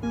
[0.00, 0.10] Hello，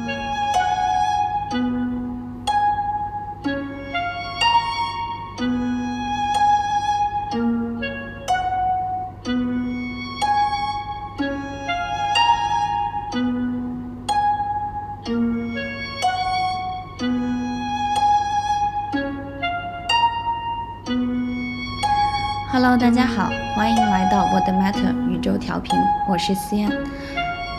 [22.75, 25.79] 大家好，欢迎来到 What Matter 宇宙调频，
[26.09, 26.69] 我是思燕。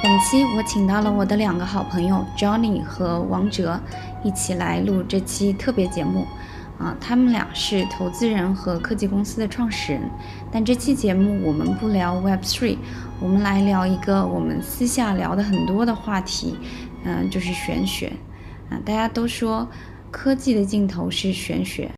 [0.00, 3.80] 本期我请到了我的两个好朋友 Johnny 和王哲，
[4.22, 6.24] 一起来录这期特别节目。
[6.78, 10.02] 啊，他们俩是投资人和科技公司的创始人。
[10.52, 12.78] 但这期节目我们不聊 Web3，
[13.20, 16.56] 我们来聊一个我们私下聊的很多的话题，
[17.04, 18.12] 嗯，就是玄学。
[18.70, 19.68] 啊，大家都说
[20.12, 21.90] 科技的尽头是玄学，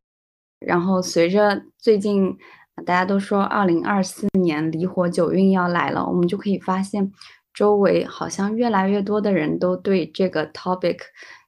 [0.58, 2.38] 然后随着最近。
[2.86, 7.12] 大家都说二零二四年离火九运要来了，我们就可以发现，
[7.52, 10.98] 周围好像越来越多的人都对这个 topic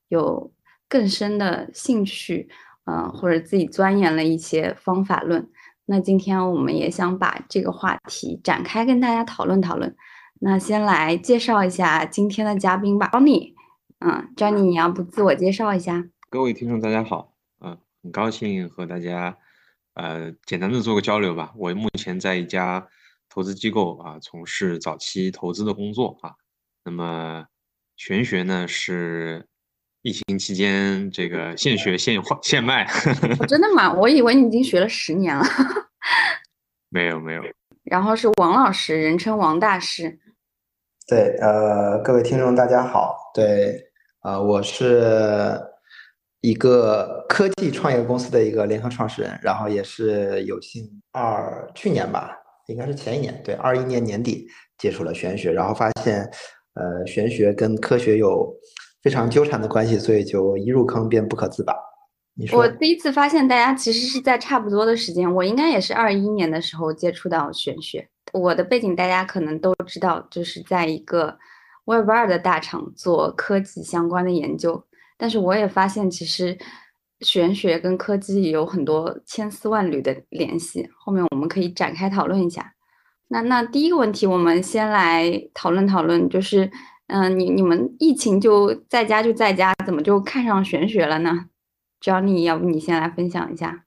[0.08, 0.52] 有
[0.88, 2.48] 更深的兴趣，
[2.84, 5.48] 嗯，或者自己钻研了一些方法论。
[5.84, 9.94] 那今天我们也想把这个话题展开跟大家讨论讨论。
[10.40, 13.54] 那先来介绍一下今天的嘉宾吧，Johnny，
[14.00, 16.04] 嗯，Johnny，你要不自我介绍一下？
[16.30, 19.36] 各位听众大家好，嗯，很高兴和大家。
[19.94, 21.52] 呃，简单的做个交流吧。
[21.54, 22.88] 我目前在一家
[23.34, 26.34] 投资机构啊，从事早期投资的工作啊。
[26.84, 27.46] 那么
[27.96, 29.46] 玄学呢，是
[30.02, 32.86] 疫情期间这个现学现画现卖。
[33.48, 33.90] 真的吗？
[33.94, 35.42] 我以为你已经学了十年了。
[36.90, 37.42] 没有没有。
[37.84, 40.18] 然后是王老师，人称王大师。
[41.08, 43.16] 对，呃，各位听众大家好。
[43.32, 43.82] 对，
[44.22, 45.58] 呃，我是。
[46.44, 52.36] 一个科技创业公司的一个联合创始人，然后也是有幸二去年吧，
[52.68, 54.46] 应该是前一年，对，二一年年底
[54.78, 56.22] 接触了玄学，然后发现，
[56.74, 58.52] 呃，玄学跟科学有
[59.02, 61.74] 非常纠缠的关系，所以就一入坑便不可自拔。
[62.34, 68.08] 你说，我第一次发现大家其实是在差不多的时间，我应该也是二一年的时候接触到玄学。
[68.32, 71.36] 我的背景大家可能都知道，就是在一个
[71.84, 74.82] Web 二的大厂做科技相关的研究。
[75.18, 76.56] 但是我也发现，其实
[77.22, 80.88] 玄学跟科技有很多千丝万缕的联系。
[80.98, 82.74] 后面我们可以展开讨论一下。
[83.28, 86.70] 那那第一个问题，我们先来讨论讨论，就是，
[87.06, 91.46] 嗯，你你们疫情就在家就在家，怎么就看上玄学了呢
[92.00, 93.86] ？Johnny，要不你先来分享一下？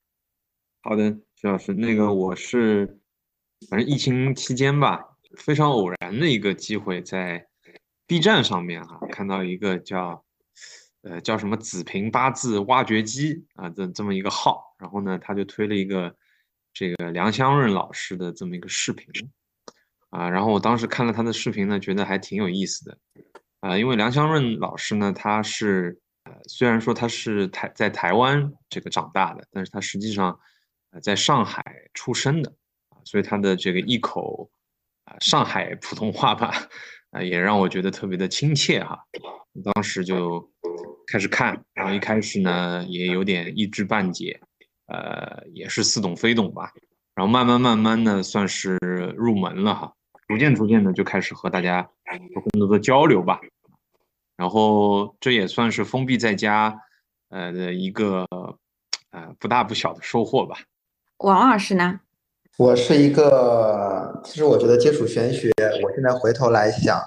[0.82, 3.00] 好的，徐老师，那个我是，
[3.70, 5.00] 反正疫情期间吧，
[5.38, 7.46] 非常偶然的一个机会，在
[8.08, 10.25] B 站上面哈，看到一个叫。
[11.08, 13.70] 呃，叫什么子平八字挖掘机啊？
[13.70, 16.16] 这这么一个号，然后呢，他就推了一个
[16.74, 19.08] 这个梁湘润老师的这么一个视频
[20.10, 20.28] 啊。
[20.28, 22.98] 然后我当时看了他的视频呢，觉得还挺有意思的
[23.60, 23.78] 啊。
[23.78, 30.40] 因为梁湘润老师呢，他是呃，虽然说他是台在台湾这个长大的，但是他实际上
[30.90, 32.50] 呃在上海出生的
[32.90, 34.50] 啊，所以他的这个一口
[35.04, 36.52] 啊上海普通话吧，
[37.12, 38.98] 啊，也让我觉得特别的亲切哈。
[39.64, 40.52] 当时就。
[41.08, 44.40] 开始看，然后一开始呢也有点一知半解，
[44.88, 46.72] 呃，也是似懂非懂吧。
[47.14, 48.78] 然后慢慢慢慢的算是
[49.16, 49.94] 入门了哈，
[50.28, 51.88] 逐渐逐渐的就开始和大家
[52.34, 53.40] 有更多的交流吧。
[54.36, 56.78] 然后这也算是封闭在家，
[57.30, 58.28] 呃的一个
[59.12, 60.58] 呃不大不小的收获吧。
[61.20, 62.02] 王老师呢？
[62.58, 65.52] 我是一个，其实我觉得接触玄学，
[65.84, 67.00] 我现在回头来想，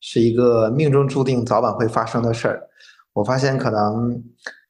[0.00, 2.68] 是一个命中注定早晚会发生的事儿。
[3.18, 4.22] 我发现可能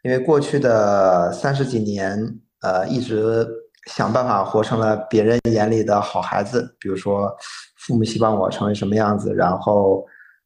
[0.02, 2.18] 因为过去的三十几年，
[2.62, 3.46] 呃，一直
[3.88, 6.74] 想办法活成了别人眼里的好孩子。
[6.80, 7.30] 比如说，
[7.76, 10.02] 父母希望我成为什么样子，然后，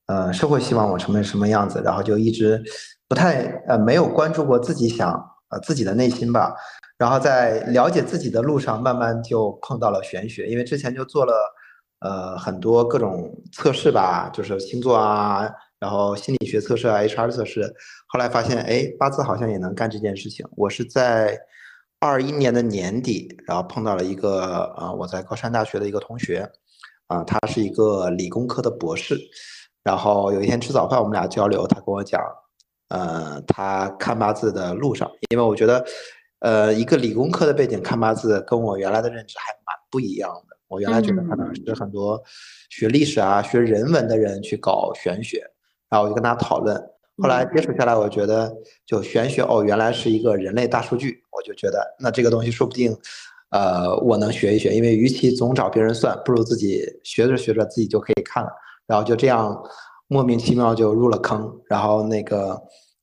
[0.06, 2.60] 呃，社会希望我成为什么样子，然后就一直
[3.06, 5.12] 不太呃没有关注过自己想
[5.50, 6.52] 呃自己的内心吧。
[6.98, 11.32] 然后在了解自己的路上，慢慢就碰到了玄学，因为之前就做了
[12.00, 15.48] 呃很多各种测试吧，就是星座啊。
[15.82, 17.74] 然后心理学测试啊，HR 测试，
[18.06, 20.46] 后来发现，哎，八字好像也能干这件事情。
[20.56, 21.36] 我是在
[21.98, 24.42] 二一年的年底，然后碰到了一个
[24.76, 26.48] 啊，我在高山大学的一个同学，
[27.08, 29.18] 啊，他是一个理工科的博士。
[29.82, 32.22] 然后有一天吃早饭，我们俩交流，他跟我讲，
[32.90, 35.84] 呃，他看八字的路上，因为我觉得，
[36.38, 40.56] 呃，一个理工科的背景看八字，跟我原来的认知还蛮不一样的。
[40.68, 42.22] 我原来觉得可能是很多
[42.70, 45.44] 学历史啊、学人文的人去搞玄学。
[45.92, 46.74] 然后我就跟他讨论，
[47.18, 48.50] 后来接触下来，我觉得
[48.86, 52.96] 就玄学哦，原来是一个人类大数据，我就觉得那这个东西说不定，
[53.50, 58.48] 呃，我能学一学，因为与其总找别人算，不如自己学着学着自己就可以看了。
[58.86, 59.62] 然后就这样
[60.08, 61.60] 莫名其妙就入了坑。
[61.66, 62.58] 然后那个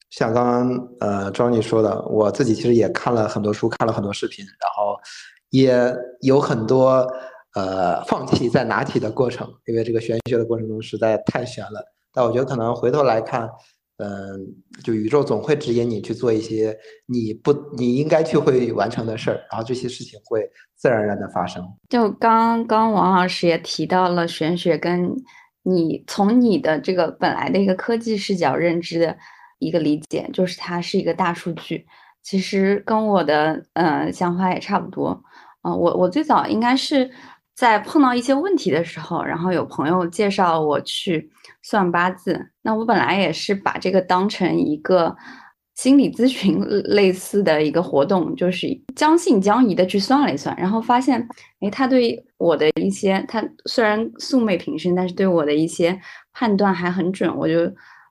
[0.10, 4.98] 像刚刚呃 Johnny 说的，我自己其实也看了很多书，看了很多视频，然后
[5.52, 7.08] 也有很多
[7.54, 11.86] 呃放弃再拿起的过程，因为这个玄学的过程中实在太玄了。
[12.20, 13.50] 但我觉得可能回头来看。
[14.02, 14.10] 嗯，
[14.82, 16.74] 就宇宙总会指引你去做一些
[17.06, 20.42] 你不你应该去会完成的事儿，然后这些事情会
[20.78, 21.62] 自然而然的发生。
[21.90, 25.14] 就刚刚王老师也提到了玄学，跟
[25.64, 29.18] 你从你的这个本来的一个科技视角认知的
[29.60, 31.86] 一个理解，就是它是一个大数据。
[32.24, 35.22] 其实跟我的呃想法也差不多。
[35.62, 37.12] 啊，我我最早应该是
[37.60, 41.30] 在碰到一些问题的时候，然后有朋友介绍我去。
[41.62, 45.14] 算八字，那我本来也是把这个当成一个
[45.76, 48.66] 心理咨询类似的一个活动，就是
[48.96, 51.20] 将信将疑的去算了一算，然后发现，
[51.60, 56.00] 哎，他对我的一些，他虽然素昧平生，但是对我的一些
[56.32, 57.70] 判断还很准，我就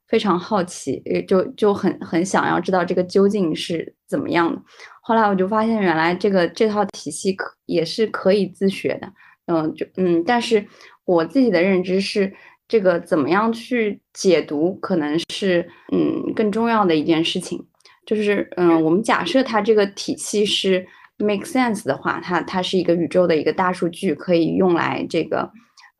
[0.08, 4.60] 非常好奇，就就很很想要知道这个究竟是怎么样的。
[5.00, 9.10] 后来我就发现，原来这个这套体系可也是可以自学的，
[9.48, 10.64] 嗯，就嗯，但是
[11.04, 12.32] 我自己的认知是。
[12.70, 17.66] 这个怎么样去解读，可能是嗯更重要的一件事情。
[18.04, 20.86] 就是嗯，我们假设它这个体系是
[21.16, 25.50] make sense 的话，它它是一个宇宙的一个大数据，可以用来这个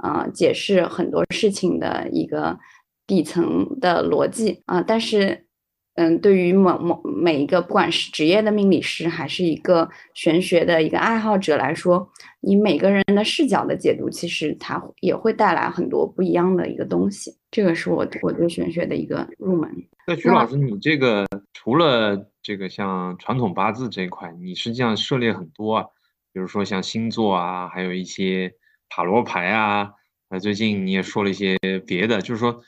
[0.03, 2.59] 呃解释很多事情的一个
[3.07, 4.83] 底层的逻辑啊。
[4.83, 5.47] 但是
[5.99, 12.09] 嗯，对于某某每一个不管是职业的命理师，还是一个玄学的一个爱好者来说。
[12.41, 17.37] 你每个人的视角的解读，其实它也会带来很多不一样的一个东西。
[17.51, 19.69] 这个是我我对玄学的一个入门。
[20.07, 25.85] 那徐老师，你这个除了这个像传统八字这一块，你实际上涉猎很多啊，
[26.33, 28.53] 比如说像星座啊，还有一些
[28.89, 29.91] 塔罗牌啊。
[30.31, 32.61] 那最近你也说了一些别的，就是说，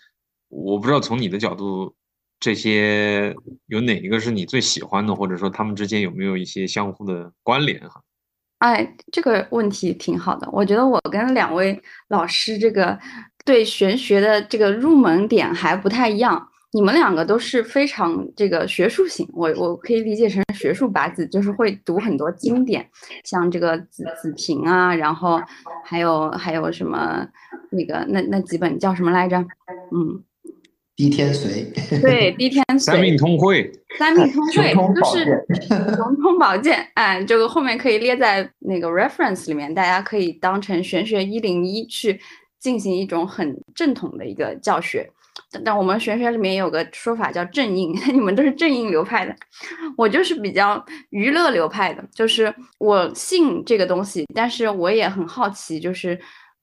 [0.49, 1.94] 我不知道从你的角度，
[2.40, 8.02] 这些有哪一个是你最喜欢的，或者说他们之间有没有一些相互的关联哈？
[8.60, 10.48] 哎，这个问题挺好的。
[10.50, 11.78] 我觉得我跟两位
[12.08, 12.98] 老师这个
[13.44, 16.48] 对玄学的这个入门点还不太一样。
[16.72, 22.88] 你们两个都是非常这个学术型，我我可以理解成学术八字，就是会读很多经典，
[23.25, 25.40] 像这个子子平啊，然后
[25.84, 27.26] 还有还有什么
[27.70, 29.36] 那个那那几本叫什么来着？
[29.93, 30.25] 嗯。
[31.00, 31.64] 滴天髓，
[32.02, 35.43] 对，滴天髓，三命通会，三命通会就是
[35.97, 42.20] 融通宝剑，哎，这个后面可以列在那个 reference 里面，大家可以当成玄学一零一去
[42.58, 45.11] 进行一种很正统的一个教学。
[45.64, 49.35] 但我们玄学里面有个说法叫正印， 你们都是正印流派的，
[49.96, 56.20] 我就是比较娱乐流派的，就是我信这个东西，但是我也很好奇，就是。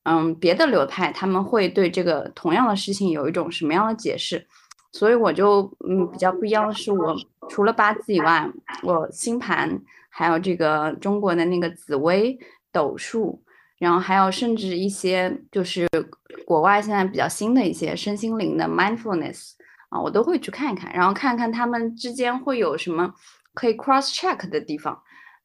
[0.09, 4.47] 嗯，别的流派他们会对这个同样的事情有一种什么样的解释？
[4.93, 7.13] 所以我就嗯比较不一样的是，我
[7.49, 8.49] 除了八字以外，
[8.83, 12.39] 我星盘还有这个中国的那个紫微
[12.71, 13.43] 斗数，
[13.79, 15.85] 然后还有甚至一些就是
[16.45, 19.55] 国外现在比较新的一些身心灵的 mindfulness
[19.89, 23.13] 啊，我都会去看一看，然后看看他们之间会有什么
[23.53, 24.97] 可以 cross check 的地方。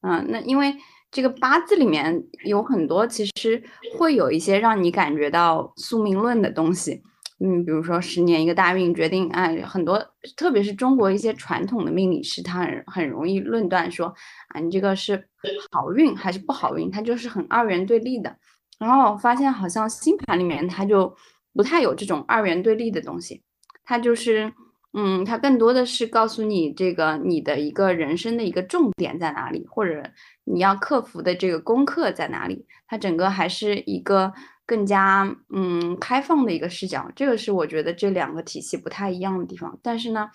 [0.03, 0.76] 嗯，那因为。
[1.12, 3.62] 这个八字里面有很多，其实
[3.97, 7.03] 会有一些让你感觉到宿命论的东西，
[7.38, 10.03] 嗯，比如说十年一个大运决定，哎，很多，
[10.37, 14.07] 特别是中国一些传统的命理师，他很很容易论断说，
[14.49, 15.28] 啊，你这个是
[15.71, 18.35] 好运还是不好运，他就是很二元对立的。
[18.78, 21.14] 然后我发现好像星盘里面它就
[21.52, 23.42] 不太有这种二元对立的东西，
[23.85, 24.52] 它就是，
[24.94, 30.02] 嗯，它更多的是告诉你这个你的一个人生的一个重点在哪里，或者。
[30.44, 32.66] 你要克服的这个功课在哪里？
[32.88, 34.32] 它整个还是一个
[34.66, 39.78] 更加嗯开放的一个视角，这个是我觉得这两个体系不太一样的地方。
[39.84, 40.28] 但是呢，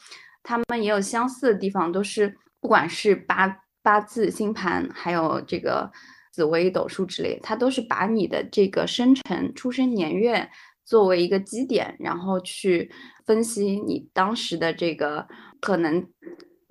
[0.44, 5.92] 他们也有相似的地方，都是不管是八八字、星盘，还有这个
[6.32, 10.50] 紫微斗数之类，它都是把你的这个生辰、出生年月
[10.88, 12.90] 作为一个基点，然后去
[13.28, 15.28] 分析你当时的这个
[15.62, 16.08] 可能。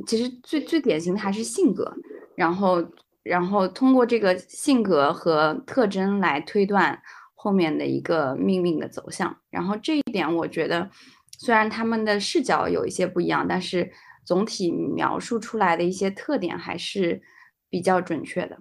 [0.06, 1.94] 其实最最典型的还是性格，
[2.35, 2.85] 然后。
[3.28, 6.96] 然后通过这个性格和特征来推断
[7.35, 9.37] 后面的一个命运的走向。
[9.50, 10.88] 然后这一点，我觉得
[11.37, 13.90] 虽然他们的视角有一些不一样，但是
[14.25, 17.20] 总体描述出来的一些特点还是
[17.68, 18.56] 比较准确的。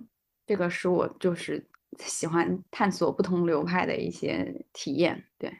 [0.47, 1.67] 这个是我就是
[1.99, 5.23] 喜欢探索不同流派的一些体验。
[5.37, 5.51] 对，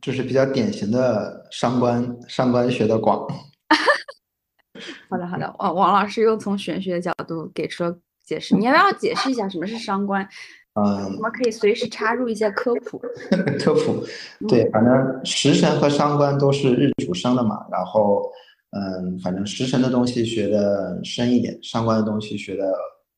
[0.00, 3.26] 就是比较典型的伤官，伤官学的广。
[5.10, 5.54] 好的，好的。
[5.58, 7.98] 王王老师又从玄学的角度给出了。
[8.22, 10.22] 解释，你要不要解释一下什么是伤官？
[10.78, 12.96] 嗯，我们可以随时插入一些科普。
[13.58, 14.06] 科普，
[14.46, 18.22] 对，反正食神和伤官都是日主生的嘛，然后
[18.70, 22.72] 嗯，反正食神的东西学的深一点，伤官的东西学的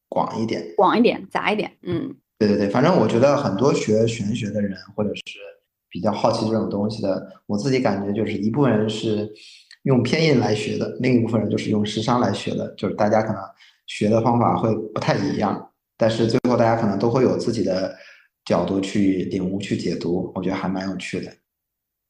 [0.08, 5.22] 广一点，广一点，杂一点，嗯，对对对，反正我觉得很多学玄学的人，或者是
[5.88, 9.30] 比较好奇这种东西的，我自己感觉就是一部分人是
[9.84, 13.40] 用偏印来学的，另一部分人就是用食伤来学的，就是大家可能
[13.87, 15.70] 学的方法会不太一样。
[15.96, 17.94] 但是最后大家可能都会有自己的
[18.44, 21.32] 角度去领悟、去解读，我觉得还蛮有趣的。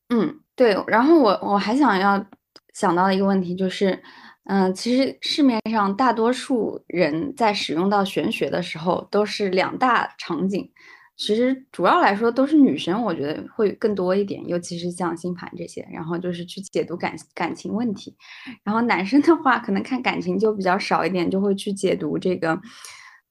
[0.08, 0.74] 嗯，对。
[0.86, 2.24] 然后我我还想要
[2.72, 4.02] 想到的一个问题就是，
[4.44, 10.70] 嗯，其实市面上大多数人在使用到玄学的时候，都是两大场景。
[11.16, 18.16] 其实主要来说都是女生，我觉得会更多一点，尤其是像星盘这些，然后就是去解读感感情问题。
[18.64, 22.60] 然后男生的话，可能看感情就比较少一点，就会去解读这个。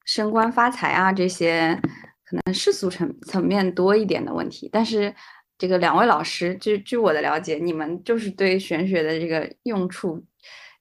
[0.04, 1.80] 升官发财啊，这些
[2.24, 4.68] 可能世俗层层面多一点的问题。
[4.72, 5.14] 但是，
[5.56, 10.20] 这个两位老师，据据我的了解，你们就是对玄学的这个用处、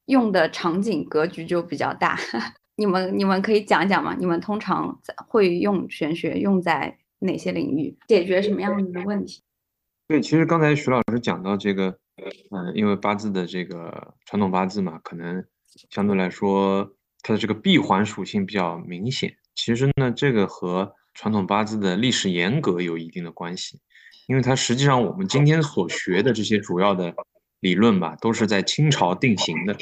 [0.05, 2.17] 用的场景格局就比较大。
[2.75, 4.15] 你们你们可以讲讲吗？
[4.19, 9.41] 你们通常在会用玄学用在哪些领域，解决什么样的问题？
[10.07, 11.97] 对，其实刚才徐老师讲到这个，
[12.51, 15.43] 嗯，因为八字的这个传统八字嘛，可能
[15.89, 16.91] 相对来说。
[17.23, 23.79] 它的这个闭环属性比较明显，其实呢，这个和传统八字的历史严格有一定的关系，
[24.27, 27.13] 因为它实际上我们今天所学的这些主要的
[27.61, 29.75] 理论吧，都是在清朝定型的。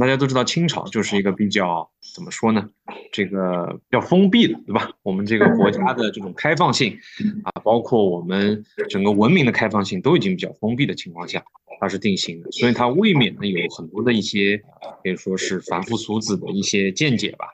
[0.00, 2.68] 大家都知道，清朝就是一个比较怎么说呢？
[3.12, 4.90] 这个比较封闭的，对吧？
[5.02, 6.98] 我们这个国家的这种开放性
[7.44, 11.44] 啊，包括我们整个文明的开放性，都已经比较封闭的情况下，
[11.78, 14.60] 它是定型的，所以它未免呢有很多的一些
[15.04, 17.46] 可以说是凡夫俗子的一些见解吧，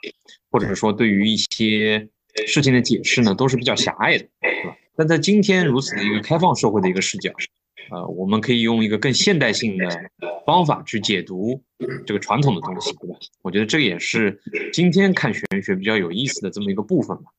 [0.51, 2.09] 或者说对于一些
[2.47, 4.77] 事情的解释呢，都是比较狭隘的，对吧？
[4.97, 7.31] 但在今天如此的一个开放社会的一个视角。
[7.91, 9.89] 呃，我们可以用一个更现代性的
[10.47, 11.63] 方法去解读
[12.07, 13.17] 这个传统的东西，对吧？
[13.43, 14.41] 我觉得这也是
[14.73, 17.31] 今天看玄学比较有意思的这么一个部分吧。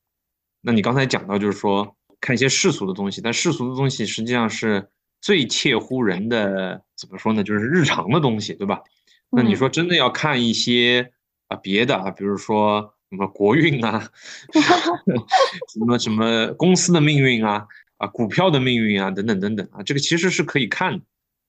[0.60, 4.88] 那你刚才讲到，就是说看一些世俗的东西，但世俗的东西实际上是
[5.20, 7.42] 最切乎人的，怎么说呢？
[7.42, 8.82] 就是日常的东西，对吧？
[9.30, 11.12] 那你说真的要看一些
[11.48, 14.10] 啊别的啊，比如说什么国运啊，
[15.72, 17.66] 什么什么公司的命运啊。
[18.02, 21.04] 啊，股票的命运啊，等等等等啊，这个其实是可以看的，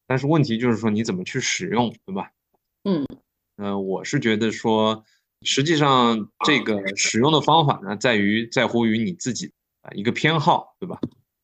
[0.05, 2.29] 但是问题就是说你怎么去使用，对吧？
[2.83, 3.07] 嗯，
[3.57, 5.03] 呃，我是觉得说，
[5.41, 10.99] 实际上这个使用的方法呢，在于在乎于你自己啊一个偏好，对吧？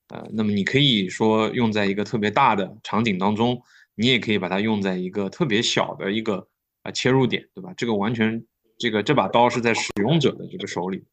[0.09, 3.59] 呃，那么你可以说用在一个特别大的场景当中，
[3.95, 6.47] 你也可以把它用在一个特别小的一个
[6.83, 7.73] 啊切入点，对吧？
[7.75, 8.45] 这个完全
[8.77, 11.03] 这个这把刀是在使用者的这个手里，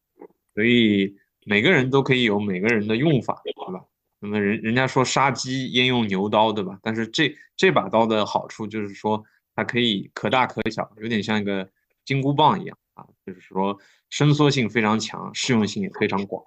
[0.54, 1.16] 所以。
[1.48, 3.80] 每个人都可以有每个人的用法，对吧？
[4.18, 6.76] 那么人人家说杀鸡焉用牛刀，对吧？
[6.82, 9.22] 但是这这把刀的好处就是说，
[9.54, 11.68] 它可以可大可小，有点像一个
[12.04, 13.78] 金箍棒一样啊，就是说
[14.10, 16.42] 伸缩性非常强，适用性也非常广。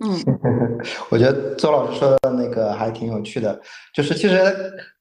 [0.00, 0.10] 嗯，
[1.10, 3.62] 我觉得周老师说的那个还挺有趣的，
[3.94, 4.36] 就是其实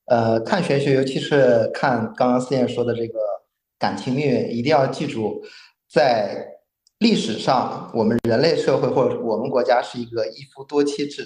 [0.06, 3.18] 呃看玄学，尤其是看刚刚思燕说的这个
[3.80, 5.44] 感情命运，一定要记住
[5.90, 6.59] 在。
[7.00, 11.24] 历史上，我们人类社会或者我们国家是一个一夫多妻制，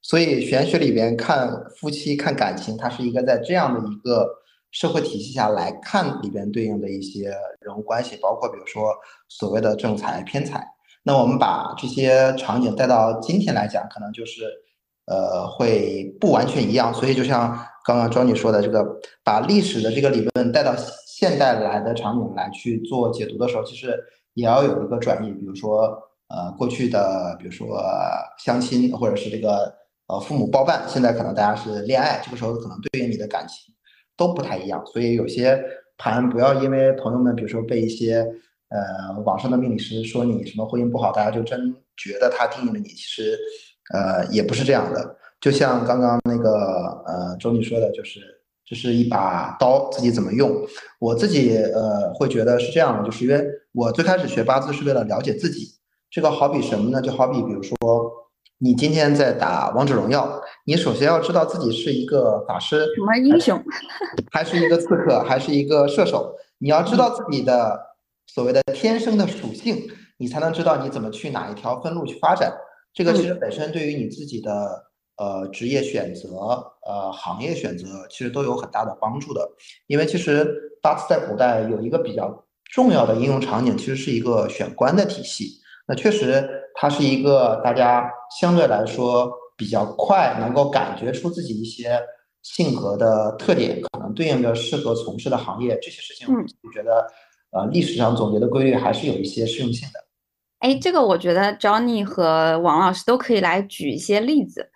[0.00, 4.26] 所以玄学里边看夫妻看感情，它是一个在这样的一个
[4.70, 8.94] 社会体系下来看里边对应的一些人物关系，包括比如说
[9.28, 10.66] 所谓的正财偏财。
[11.02, 14.44] 那我们把这些场景带到今天来讲，可能就是
[15.04, 16.94] 呃会不完全一样。
[16.94, 18.82] 所以就像刚刚庄女说的，这个
[19.22, 20.74] 把历史的这个理论带到
[21.06, 24.02] 现代来的场景来去做解读的时候，其实。
[24.34, 27.82] 也要有一个转移，比如说，呃，过去的，比如说
[28.38, 29.74] 相亲，或者是这个，
[30.06, 33.74] 呃，父母包办，现在可能大家是恋爱，这个时候可能对应你的感情
[34.16, 35.60] 都不太一样，所以有些
[35.98, 38.26] 盘不要因为朋友们，比如说被一些，
[38.68, 43.38] 呃，网上的命理师说你什么婚姻不好，大家就真觉得他定义了你，其实，
[43.92, 48.39] 呃，也不是这样的，就像刚刚那个，呃，周女说的，就是。
[48.70, 50.64] 就是一把刀，自己怎么用？
[51.00, 55.66] 我自己呃会觉得是这样的，就是因为我最开始学八字是为了了解自己。
[56.08, 57.02] 这个好比什么呢？
[57.02, 57.76] 就好比比如说，
[58.58, 63.60] 你今天在打王者荣耀，你首先要知道自己是一个法师，什么英雄，
[64.30, 66.32] 还是一个刺客，还是一个射手？
[66.58, 67.76] 你要知道自己的
[68.28, 69.82] 所谓的天生的属性，
[70.16, 72.52] 你才能知道你怎么去哪一条分路去发展。
[72.94, 74.89] 这个其实本身对于你自己的。
[75.20, 76.28] 呃，职业选择，
[76.86, 79.46] 呃，行业选择，其实都有很大的帮助的。
[79.86, 80.50] 因为其实
[80.80, 85.60] 八字在古代有一个比较重要的应用场景，其实是一个选官的体系。
[85.86, 88.10] 那确实，它是一个大家
[88.40, 92.00] 相对来说比较快能够感觉出自己一些
[92.42, 97.06] 性格的特点，可能对应着适合从事的行业，这些事情我觉得，
[97.50, 100.00] 呃，历史上总结的规律还是有一些适用性的。
[100.60, 104.70] 哎，这个我觉得 Johnny 和王老师都可以来举一些例子。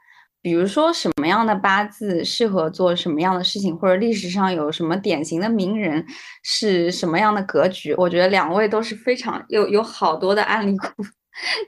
[0.45, 6.05] 比如说什么样的八字适合做什么样的事情，或者历史上有什么典型的名人
[6.43, 7.95] 是什么样的格局？
[7.95, 10.87] 我觉得两位都是非常有有好多的案例库，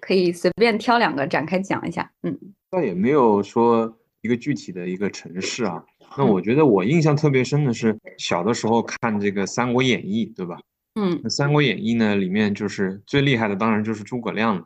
[0.02, 2.12] 可以随便挑两个展开讲一下。
[2.23, 2.38] 嗯，
[2.71, 5.83] 倒也没有说一个具体的一个城市啊。
[6.18, 10.59] 那我觉得我印象特别深的是小的时候看这个《三国演义》，对吧？
[11.00, 14.62] 嗯，《三国演义》呢里面就是最厉害的，当然就是诸葛亮了。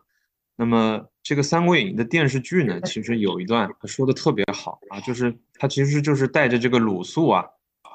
[0.61, 7.47] 那么这个《三国演义》的电视剧呢，其实有一段他说的特别好啊，就是他其实就是带着这个鲁肃啊，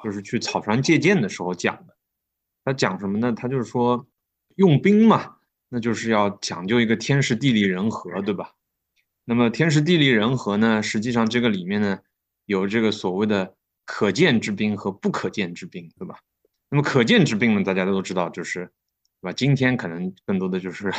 [0.03, 1.95] 就是去草船借箭的时候讲的。
[2.63, 3.31] 他讲什么呢？
[3.33, 4.07] 他就是说
[4.55, 5.35] 用兵嘛，
[5.69, 8.53] 那就是要讲究一个天时地利人和，对吧？
[9.25, 11.99] 那么天时地利人和呢，实际上这个里面呢，
[12.47, 13.53] 有这个所谓的
[13.85, 16.15] 可见之兵和不可见之兵，对吧？
[16.71, 18.71] 那么可见之兵呢，大家都知道，就是
[19.21, 19.33] 对吧？
[19.33, 20.91] 今天可能更多的就是。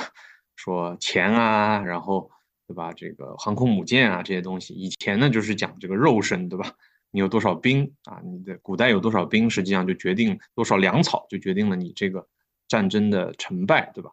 [0.57, 2.29] 说钱啊，然后
[2.67, 2.93] 对吧？
[2.93, 6.73] 这个航空母舰啊，这些东西，以前呢就是讲这个肉身，对吧？
[7.13, 8.21] 你有多少兵啊？
[8.25, 12.27] 你的古代有多少兵，实际上就决定多少粮草，就决定了你这个
[12.67, 14.11] 战争的成败，对吧？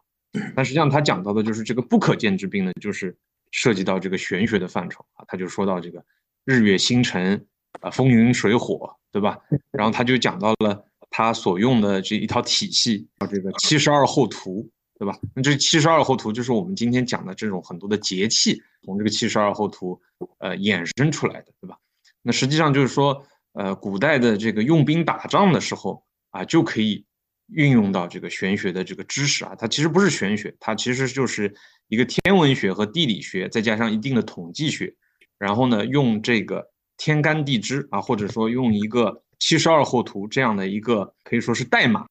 [0.54, 3.16] 但实际上他讲到的就是这个不可见之兵呢，就是
[3.50, 5.24] 涉及到这个玄学的范畴啊。
[5.26, 6.04] 他就说到这个
[6.44, 7.46] 日月星辰
[7.80, 9.38] 啊，风云水火，对吧？
[9.72, 14.70] 然后他就讲到了他所用的这一套体系，叫这个七十二候图。
[14.98, 15.18] 对吧？
[15.34, 20.00] 那这七十二候图就是我们今天讲的这种很多的节气，从这个七十二候图
[20.38, 21.76] 呃衍生出来的，对吧？
[22.22, 27.04] 那实际上就是说，呃，古代的这个用兵打仗的时候啊，就可以
[27.48, 29.54] 运用到这个玄学的这个知识啊。
[29.56, 31.54] 它其实不是玄学，它其实就是
[31.88, 34.94] 一个天文学和地理学，再加上一定的统计学，
[35.38, 42.06] 然后呢，用这个天干地支啊，或者说用一个七十二候图这样的一个可以说是代码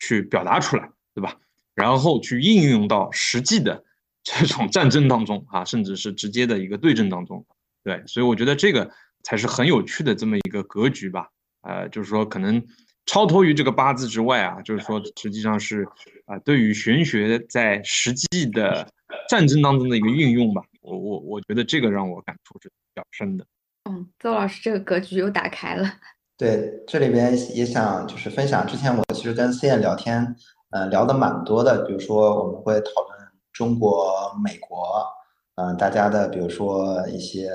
[0.00, 1.36] 去表达出来，对吧？
[1.74, 3.84] 然后去应用到实际的
[4.22, 7.44] 这种战争当中啊，甚至是直接的一个对阵当中，
[7.82, 8.90] 对，所以我觉得这个
[9.24, 11.28] 才是很有趣的这么一个格局吧。
[11.62, 12.60] 呃，就是说可能
[13.06, 15.86] 超脱于这个八字之外啊，就是说实际上是
[16.26, 18.86] 啊，对于玄学在实际的
[19.28, 20.62] 战争当中的一个运用吧。
[20.80, 23.46] 我我我觉得这个让我感触是比较深的。
[23.88, 25.88] 嗯，邹老师这个格局又打开了。
[26.36, 30.34] 对，这里边也想就是分享，之前我其实跟思燕聊天。
[30.72, 35.04] 呃，聊的蛮多的，比如说我们会讨论中国、美国，
[35.56, 37.50] 嗯，大家的，比如说一些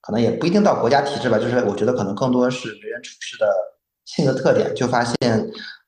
[0.00, 3.46] 可能也不一定到国家体制吧，就是我觉得可能更多是为人处事的
[4.06, 5.16] 性格特点，就发现，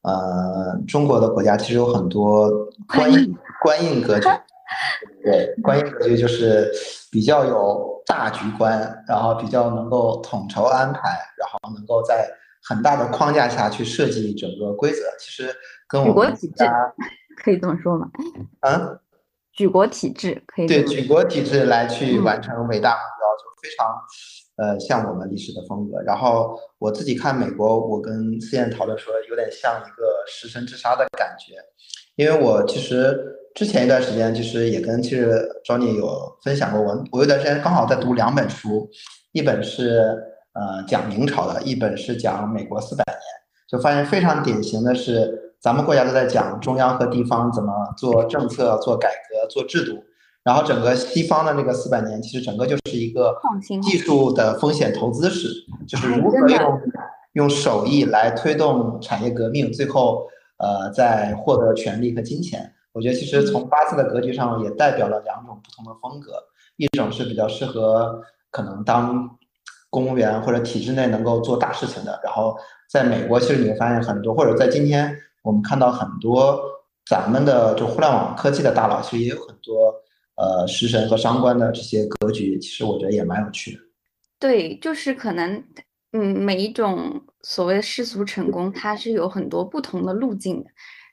[0.02, 2.48] 呃，中国的国家其实有很多
[2.87, 4.28] 官印官印格局，
[5.24, 6.70] 对，官印格局就是
[7.11, 12.30] 比较有大局观，然后比较能够统筹安排，然后能够在
[12.62, 15.52] 很大的框架下去设计整个规则，其实。
[15.90, 16.64] 举国体制
[17.42, 18.09] 可以这么说吗？
[18.61, 18.98] 嗯，
[19.53, 23.96] 举国体制可以对举国体制来去完成伟大目标，就非常
[24.57, 26.00] 呃像我们历史的风格。
[26.03, 31.55] 然后我自己看美国，我跟思燕讨论说，有点像一个食神之杀的感觉。
[32.16, 33.18] 因为我其实
[33.55, 38.88] 之前一段时间，其实也跟其实 Johnny 有分享过，我我有段时间刚好在读两本书，
[39.33, 39.98] 一本是
[40.53, 43.22] 呃讲明朝的，一本是讲美国四百年，
[43.68, 45.48] 就发现非常典型的是。
[45.61, 50.03] 咱们国家都在讲中央和地方怎么做政策、做改革、做制度，
[50.42, 53.37] 然后整个西方的那个四百年，其实整个就是一个
[53.83, 55.49] 技术的风险投资史，
[55.87, 56.81] 就是如何用
[57.35, 62.73] 用手艺来推动产业革命，最后呃再获得权力和金钱。
[62.92, 66.33] 我觉得其实从八字的格局上也代表了两种不同的风格，
[66.79, 69.37] 一种是比较适合可能当
[69.90, 72.57] 公务员或者体制内能够做大事情的，然后
[72.88, 75.14] 在美国其实你会发现很多，或者在今天。
[75.42, 76.61] 我们看到很多
[77.07, 79.94] 咱们的就互联网科技的大佬，其实也有很多
[80.37, 83.81] 呃食神和商官的这些格局，其实我觉得也蛮有趣的。
[84.38, 85.64] 对，就是可能
[86.12, 90.70] 嗯，每一种所谓的世俗成功，它是有很多不同的路径的，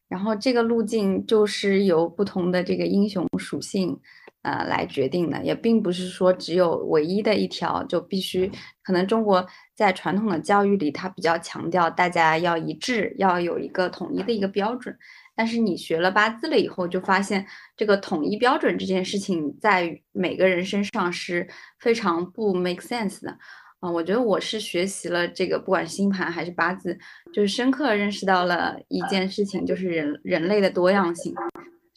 [0.08, 4.00] 然后这个路径就是由不同的这个英雄属性。
[4.44, 8.50] 呃，来决定的，也并不是说只有唯一的一条，就必须
[8.82, 9.46] 可能中国
[9.76, 14.96] 在传统的教育里，它比较强调大家要一致，要有一个统一的一个标准。
[15.36, 17.46] 但是你学了八字了以后，就发现
[17.76, 21.48] 这个统一标准这件事情，在每个人身上是
[21.80, 23.38] 非常不 make sense 的。
[23.80, 26.98] 啊，我觉得我是学习了这个，不管是星盘还是八字，
[27.32, 31.36] 就是深刻认识到了一件事情，就是人人类的多样性。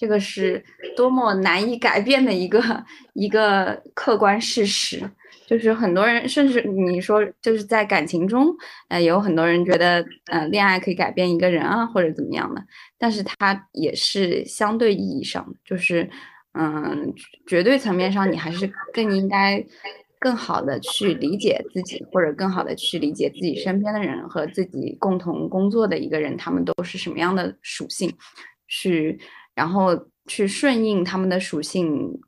[0.00, 0.64] 这个是
[0.96, 5.02] 多么难以改变的一个一个客观事实。
[5.46, 8.46] 就是很多人，甚至你说，就是在感情中，
[8.88, 12.64] 呃，有很多人觉得，呃，恋爱可以改变一个人啊，或者怎么样的。
[12.96, 16.08] 但是它也是相对意义上的，就是，
[16.52, 17.12] 嗯，
[17.48, 19.60] 绝对层面上，你还是更应该
[20.20, 28.08] 更好的去理解自己，或者更好的去理解自己身边的人和自己共同工作的一个人，他们都是什么样的属性，
[28.68, 29.18] 去，
[29.60, 29.90] 然后
[30.26, 32.18] 去顺应他们的属性。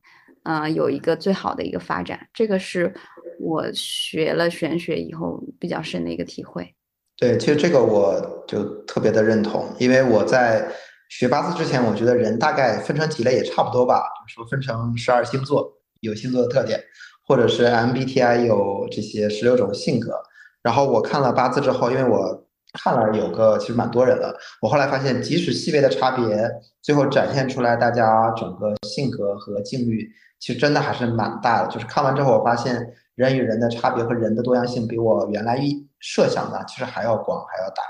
[0.44, 2.92] 嗯，有一个最好的一个发展，这个是
[3.38, 6.74] 我学了玄学以后比较深的一个体会。
[7.16, 10.68] 对，其实这个我就特别的认同，因为我在
[11.10, 16.82] 学八字之前，我觉得人大概分成几类也差不多吧，说分成十二星座，有星座的特点，
[17.24, 20.20] 或者是 MBTI 有这些十六种性格。
[20.60, 22.41] 然后我看了八字之后，因为我
[22.72, 30.10] 看了有个其实蛮多人的，我后来发现，即使细微的差别，最后展现出来大家整个性格和境遇。
[30.40, 37.82] 其实真的还是蛮大的，就是看完之后，我发现人与人的差别和人的多样性比我原来预设想的其实还要广，还要大。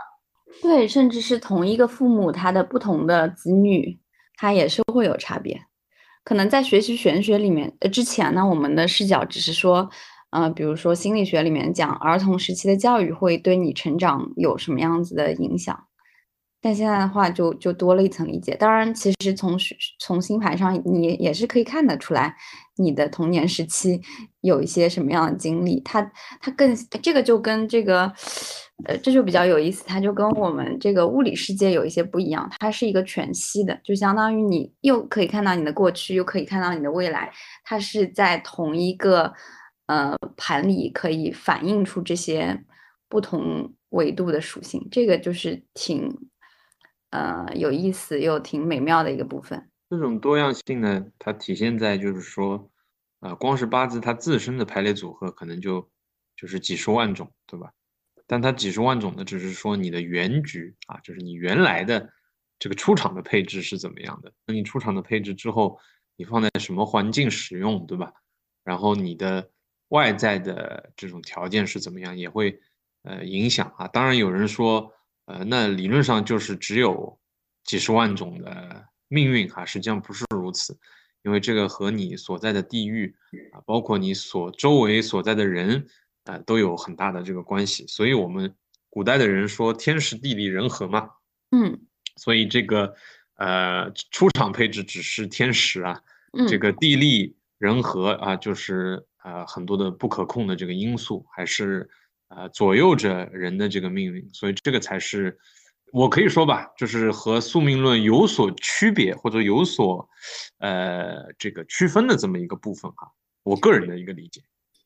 [0.61, 3.99] 对，甚至是同一个父母，他的不同的子女，
[4.37, 5.62] 他也是会有差别。
[6.25, 9.88] 可能在学习玄学里面，呃，之前呢，我们的视角只是说，
[10.33, 15.85] 呃，比如说心理学里面讲儿童时期的教育会对你成长有什么样子的影响。
[16.64, 18.55] 但现在的话，就就多了一层理解。
[18.55, 19.59] 当然，其实从
[19.99, 22.37] 从星盘上，你也是可以看得出来，
[22.77, 24.01] 你的童年时期
[24.42, 25.81] 有一些什么样的经历。
[25.81, 26.01] 它
[26.40, 28.03] 它更这个就跟这个，
[28.85, 29.85] 呃，这就比较有意思。
[29.88, 32.49] 它就跟我们这个物理世界有一些不一样。
[32.61, 37.29] 它是一个全息的，就相当于你又可以看到你的过去，又可以看到你的未来。
[37.64, 39.33] 它是在同一个
[39.87, 42.64] 呃盘里可以反映出这些
[43.09, 44.88] 不同维度的属性。
[44.90, 46.31] 这个就是挺。
[47.12, 49.68] 呃，有意思又挺美妙的一个部分。
[49.90, 52.71] 这种多样性呢，它体现在就是说，
[53.21, 55.90] 呃，光是八字它自身的排列组合可能就
[56.35, 57.71] 就是几十万种，对吧？
[58.27, 62.09] 但它几十万种呢，只是说你的原局啊，就是你原来的
[62.59, 64.33] 这个出厂的配置是怎么样的。
[64.47, 65.79] 那你出厂的配置之后，
[66.16, 68.11] 你放在什么环境使用，对吧？
[68.64, 69.51] 然后你的
[69.92, 72.61] 外在的这种条件是怎么样，也会
[73.05, 73.88] 呃影响啊。
[73.88, 74.92] 当然有人说。
[75.26, 77.16] 呃，那理论上就是只有
[77.62, 80.76] 几十万种的命运哈，实际上不是如此，
[81.22, 83.14] 因为这个和你所在的地域
[83.52, 85.87] 啊，包括你所周围所在的人
[86.24, 87.87] 啊，都有很大的这个关系。
[87.87, 88.52] 所以，我们
[88.90, 91.09] 古代的人说天时地利人和嘛，
[91.52, 91.81] 嗯，
[92.16, 92.92] 所以这个
[93.37, 96.02] 呃出场配置只是天时啊，
[96.48, 101.88] 这个地利人和啊，就是呃很多的不可控的这个因素还是。
[102.35, 105.38] 呃，左右着人的这个命运，所以这个才是
[105.92, 110.08] 我可以说吧，就是和宿命论有所区别或者有所
[110.56, 113.12] 呃这个区分的这么一个部分哈。
[113.42, 114.40] 我个人的一个理解。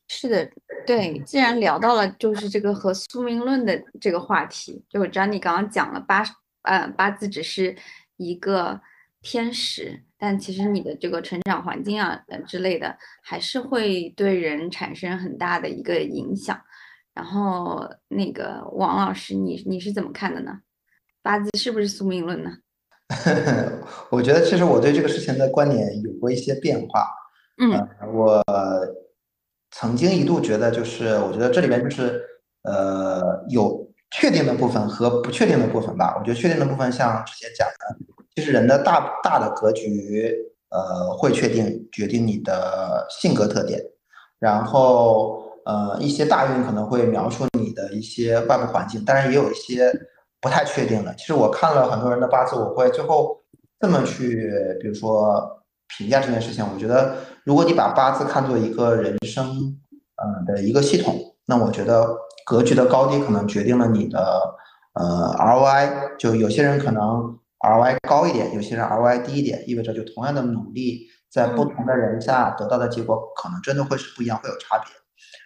[0.09, 0.51] 是的，
[0.85, 6.25] 对，既然聊到了就是这个和宿命论的这个话题，就我知道你刚刚讲了八
[6.63, 7.77] 呃八字只是
[8.17, 8.81] 一个
[9.21, 16.59] 天使，但其实你的这个成长环境啊之类的，还是会对人产生很大的一个影响。
[17.13, 20.59] 然后那个王老师，你你是怎么看的呢？
[21.23, 22.51] 八字是不是宿命论呢？
[24.11, 27.07] 我觉得其实我对这个事情的观点有过一些变化。
[27.59, 27.71] 嗯，
[28.13, 28.43] 我
[29.71, 32.21] 曾经一度觉得，就是我觉得这里面就是
[32.63, 36.15] 呃有确定的部分和不确定的部分吧。
[36.19, 37.97] 我觉得确定的部分像之前讲的，
[38.37, 40.33] 就是人的大大的格局，
[40.69, 43.81] 呃，会确定决定你的性格特点，
[44.37, 45.43] 然后。
[45.67, 49.91] 呃，一些大运可能会描述你的一些外部环境，当然也有一些
[50.39, 51.13] 不太确定的。
[51.15, 53.37] 其实我看了很多人的八字，我会最后
[53.77, 56.65] 这么去，比如说评价这件事情。
[56.73, 59.45] 我觉得，如果你把八字看作一个人生，
[60.15, 64.55] 嗯的一个系统，那我觉得格局的高低可能决定了你的
[64.93, 66.15] 呃 ROI。
[66.17, 74.87] 就有些人可能 ROI 高一点，有些人 ROI 低一点，意味着就同样的努力，在不同的人下得到的结果可能真的会是不一样，会有差别。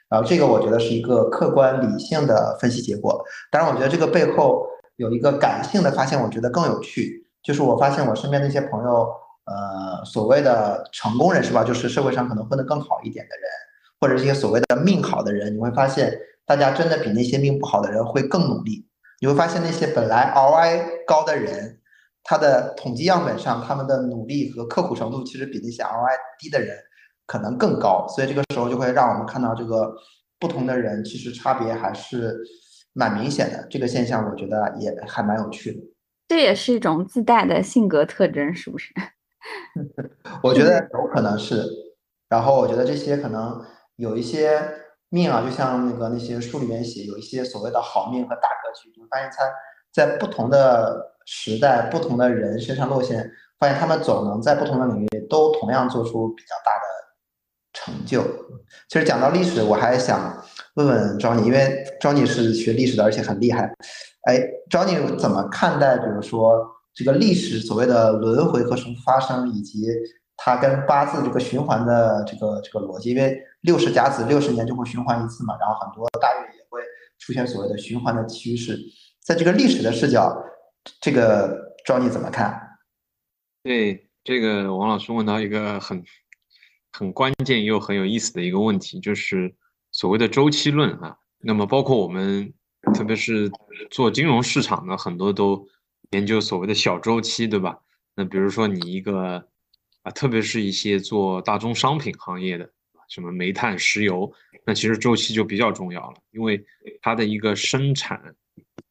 [0.10, 9.08] 然后这个我觉得是一个客观理性的分析结果，当然我觉得这个背后有一个感性的发现，我觉得更有趣，就是我发现我身边的一些朋友，
[9.46, 13.50] 呃，所谓的成功人士吧，就是社会上可能混得更好一点的人，
[14.02, 16.14] 或者一些所谓的命好的人，你会发现
[16.46, 18.86] 大家真的比那些命不好的人会更努力。
[19.22, 21.80] 你会发现那些本来 ROI 高的人，
[22.24, 26.78] 他的统计样本上他们的努力和刻苦程度其实比那些 ROI 低的人。
[27.28, 29.90] 可能更高，所以这个时候就会让我们看到这个
[30.38, 32.38] 不同的人其实差别还是
[32.92, 33.66] 蛮明显的。
[33.70, 35.80] 这个现象我觉得也还蛮有趣的。
[36.28, 38.94] 这也是一种自带的性格特征，是不是？
[40.44, 41.64] 我觉得有可能是，
[42.28, 43.64] 然后我觉得这些可能
[43.96, 44.62] 有一些
[45.08, 49.46] 命啊，就像那个那些书里面写，有一些所谓的好命和大格局，就发现它
[49.94, 56.86] 在不同的时代、不同的人身上落线，发现他们总能在不同的领域都同样做出比较大的
[57.74, 58.22] 成就。
[58.90, 60.44] 其实讲到历史，我还想
[60.76, 63.74] 问问 Johnny，因为 Johnny 是学历史的，而且很厉害。
[64.24, 66.68] 哎，Johnny 怎么看待，比如说？
[66.94, 69.88] 这个历史所谓的轮回和重复发生，以及
[70.36, 76.82] 它跟八字这个循环的这个这个逻辑，因为六十甲子六十年就会循环一次嘛，然后很多大运也会
[77.18, 78.78] 出现所谓的循环的趋势，
[79.22, 80.36] 在这个历史的视角，
[81.00, 82.78] 这个赵你怎么看？
[83.64, 86.04] 对这个王老师问到一个很
[86.92, 89.56] 很关键又很有意思的一个问题，就是
[89.92, 92.54] 所谓的周期论啊，那么包括我们
[92.94, 93.50] 特别是
[93.90, 95.68] 做金融市场的很多都。
[96.12, 97.80] 研究所谓的小周期，对吧？
[98.16, 99.48] 那比如说你一个
[100.02, 102.70] 啊，特别是一些做大宗商品行业的，
[103.08, 104.30] 什么煤炭、石油，
[104.66, 106.62] 那其实周期就比较重要了，因为
[107.02, 108.36] 它的一个生产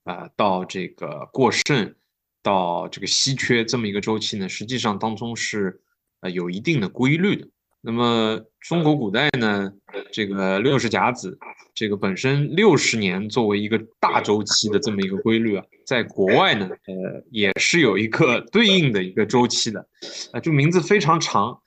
[0.04, 1.94] 啊，到这个过剩，
[2.42, 5.80] 到这个稀缺这么一个周期呢，实际上当中是
[6.20, 7.48] 呃有一定的规律的。
[7.82, 9.72] 那么中国古代呢，
[10.12, 11.38] 这个六十甲子。
[11.72, 19.88] 这个本身六十年作为一个大周期的这么一个规律啊，在国外呢，呃，也是有一个对应的一个周期的，
[20.32, 21.58] 啊，就名字非常长，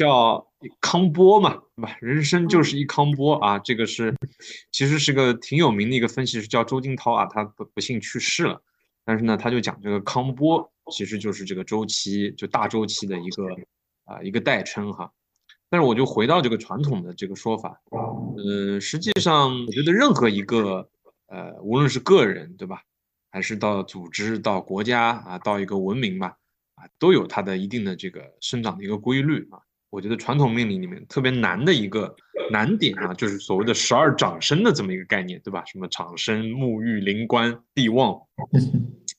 [0.00, 0.48] 叫
[0.80, 1.94] 康波嘛，对吧？
[2.00, 4.14] 人生就是一康波啊，这个是，
[4.72, 8.62] 其实是个挺有名的一个分析师，叫周金涛啊，他不不幸去世了，
[9.04, 13.44] 但是呢，他就讲这个康波其实就是这个周期，就大周期的一个
[14.06, 15.12] 啊一个代称哈。
[15.68, 20.88] 但是我就回到这个传统的这个说法，呃，实际上我觉得任何一个，
[21.26, 22.80] 呃，无论是个人对吧，
[23.30, 26.38] 还是到组织、到国家啊，到一个文明吧，
[26.76, 29.60] 啊，都有它的一定的这个生长的一个规律啊。
[29.90, 32.14] 我觉得传统命理里面特别难的一个
[32.50, 35.64] 难点啊，就是所谓的十二长生的这么一个概念，对吧？
[35.66, 38.18] 什么长生、沐浴、灵官、地旺。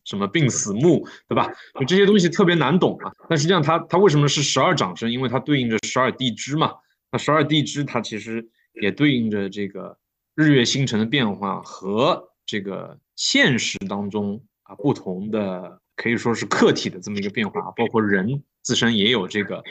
[0.04, 1.48] 什么病死木，对吧？
[1.80, 3.12] 就这些东西特别难懂啊。
[3.30, 5.12] 但实际上，它它为什么是十二长生？
[5.12, 6.74] 因为它对应着十二地支嘛。
[7.12, 8.46] 那十二地支它其实
[8.82, 9.96] 也对应着这个
[10.34, 19.62] 日月星辰的变化和这个现实当中啊不同的可以说是客体的这么一个变化，包括人自身也有这个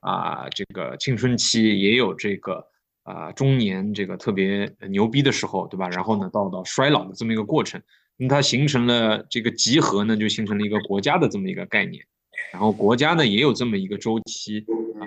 [0.00, 2.62] 啊这个青春期，也有这个
[3.04, 5.88] 啊中年这个特别牛逼的时候，对吧？
[5.88, 7.80] 然后呢，到到衰老的这么一个过程。
[8.18, 12.04] 那它形成了这个集合呢，就形成了一个国家的这么一个概念，
[12.52, 14.62] 然后国家呢也有这么一个周期，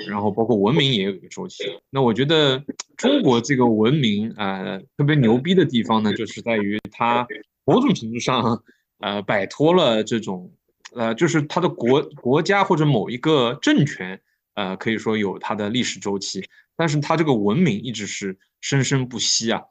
[0.10, 1.64] 然后包括文明也有一个周期。
[1.92, 2.64] 那我觉得
[2.98, 7.28] 中国这个文明啊，特别牛逼的地方呢，就是在于它
[7.66, 8.64] 某种程度上
[9.00, 10.52] 呃摆脱了这种
[10.96, 14.20] 呃，就是它的国国家或者某一个政权
[14.56, 16.44] 呃，可以说有它的历史周期，
[16.76, 19.62] 但是它这个文明一直是生生不息啊。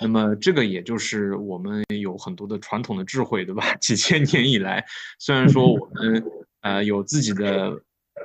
[0.00, 3.74] 那么这个也就是我们有很多的传统的智慧，对吧？
[3.80, 4.84] 几千年以来，
[5.18, 6.22] 虽然说我们
[6.60, 7.72] 呃有自己的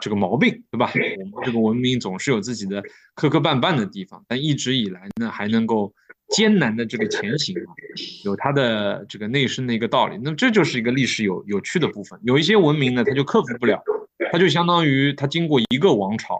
[0.01, 0.91] 这个毛病，对吧？
[1.19, 2.83] 我们这个文明总是有自己的
[3.15, 5.93] 磕磕绊绊的地方，但一直以来呢，还能够
[6.29, 7.73] 艰难的这个前行啊，
[8.23, 10.19] 有它的这个内生的一个道理。
[10.23, 12.19] 那这就是一个历史有有趣的部分。
[12.23, 13.81] 有一些文明呢，它就克服不了，
[14.31, 16.39] 它就相当于它经过一个王朝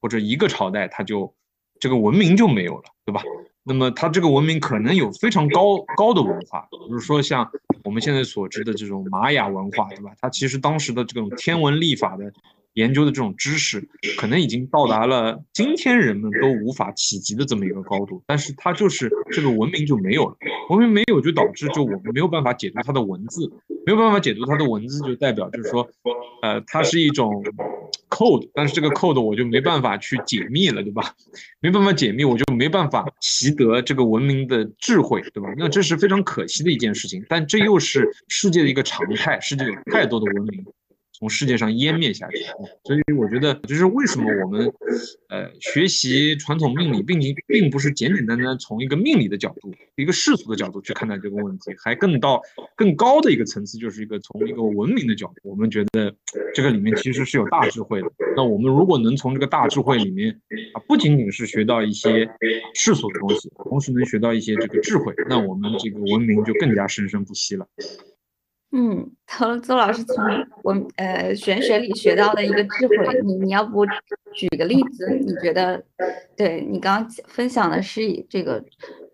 [0.00, 1.34] 或者一个朝代，它就
[1.78, 3.22] 这个文明就没有了，对吧？
[3.66, 7.50] 那么它这个文明可能有非常高高的文化，比如说像
[7.82, 10.12] 我们现在所知的这种玛雅文化，对吧？
[10.20, 12.30] 它其实当时的这种天文历法的
[12.74, 18.22] 研究的这种知识，可能已经到达了今天人们都无法企及的这么一个高度。
[18.26, 20.36] 但是它就是这个文明就没有了，
[20.70, 23.50] 文明没有就导致就我们没有办法解读它的文字，
[23.86, 25.88] 没有办法解读它的文字，就代表就是说，
[26.42, 27.42] 呃，它是一种。
[28.10, 31.16] code，但是这个 code 我就没办法去解密了，对吧？
[31.58, 35.52] 没办法解密，我就没办法习得这个文明的智慧，对吧？
[35.56, 40.64] 那这是非常可惜的一件事情，但这又是世界的一个常态，世界有太多的文明。
[41.16, 42.38] 从世界上湮灭下去，
[42.82, 44.66] 所以我觉得，就是为什么我们，
[45.28, 52.42] 呃，学习传统命理，并并并不是简简单单从一个命理的角度、一个世俗的角度去看待这个问题，还更到
[52.74, 56.12] 更高的一个层次，就是一个从一个文明的角度，我们觉得
[56.52, 58.10] 这个里面其实是有大智慧的。
[58.36, 60.32] 那我们如果能从这个大智慧里面
[60.74, 62.28] 啊，不仅仅是学到一些
[62.74, 67.68] 世俗的东西，同时能学到一些这个智慧，那我们这个文明就更加生生不息了。
[68.76, 69.08] 嗯，
[69.38, 70.16] 周周老师从
[70.64, 73.86] 我呃玄学里学到的一个智慧，你你要不
[74.34, 75.08] 举个例子？
[75.24, 75.84] 你觉得，
[76.36, 78.64] 对你刚刚分享的是这个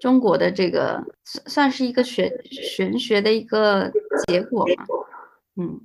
[0.01, 3.93] 中国的这个算算是一个玄玄学的一个
[4.29, 4.87] 结果吗？
[5.57, 5.79] 嗯，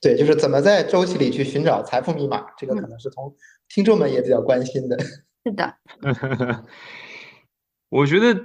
[0.00, 3.34] 对，就是怎么在周期里去寻找财富密码，这个可能是从
[3.68, 4.96] 听众们也比较关心的。
[5.44, 5.74] 是的，
[7.90, 8.40] 我觉得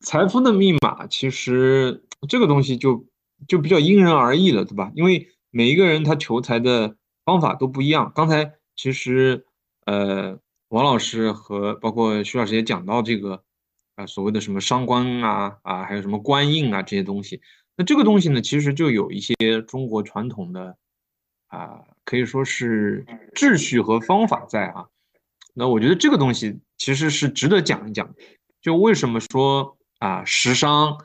[0.00, 3.06] 财富的密码其实这个东西就
[3.46, 4.90] 就比较因人而异了，对吧？
[4.94, 8.12] 因为每一个人他求财的方法都不一样。
[8.14, 9.46] 刚才其实
[9.84, 13.42] 呃，王老师和包括徐老师也讲到这个
[13.94, 17.40] 啊，所谓的什么伤官啊啊，还有什么官印啊这些东西。
[17.76, 19.34] 那这个东西呢，其实就有一些
[19.66, 20.76] 中国传统的
[21.48, 24.86] 啊，可以说是秩序和方法在啊。
[25.54, 28.14] 那我觉得这个东西其实是值得讲一讲。
[28.60, 30.98] 就为什么说啊，食伤，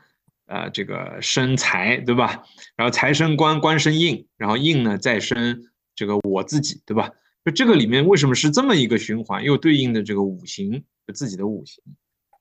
[0.52, 2.44] 呃，这个生财，对吧？
[2.76, 5.64] 然后财生官，官生印，然后印呢再生
[5.96, 7.10] 这个我自己，对吧？
[7.46, 10.84] 就这个里面为什么是这么一个循环，又对应的这个五行，
[11.14, 11.82] 自己的五行。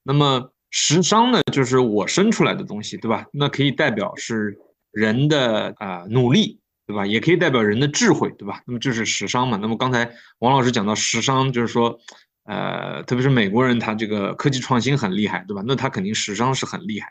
[0.03, 0.53] 那么。
[0.73, 3.27] 食伤呢，就是我生出来的东西，对吧？
[3.33, 4.57] 那可以代表是
[4.93, 7.05] 人的啊努力，对吧？
[7.05, 8.63] 也可以代表人的智慧，对吧？
[8.69, 9.59] 那么就是食伤嘛。
[9.61, 11.99] 那么刚才王老师讲到食伤，就是说，
[12.45, 15.65] 呃，特别是美国人，他这个科技创新很厉害，对吧？
[15.67, 17.11] 那他肯定食伤是很厉害，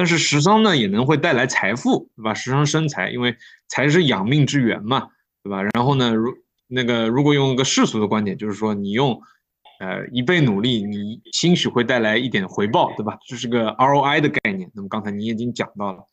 [0.00, 2.32] 但是食伤呢，也能会带来财富，对吧？
[2.32, 3.36] 食伤生财，因为
[3.68, 5.08] 财是养命之源嘛，
[5.42, 5.62] 对吧？
[5.74, 6.32] 然后呢，如
[6.68, 9.20] 那个如果用一个世俗的观点，就是说你用。
[9.80, 13.16] 呃，一倍努力，你兴许会带来一点回报，对吧？
[13.26, 14.70] 这是个 ROI 的概念。
[14.74, 16.04] 那么刚才你已经讲到了，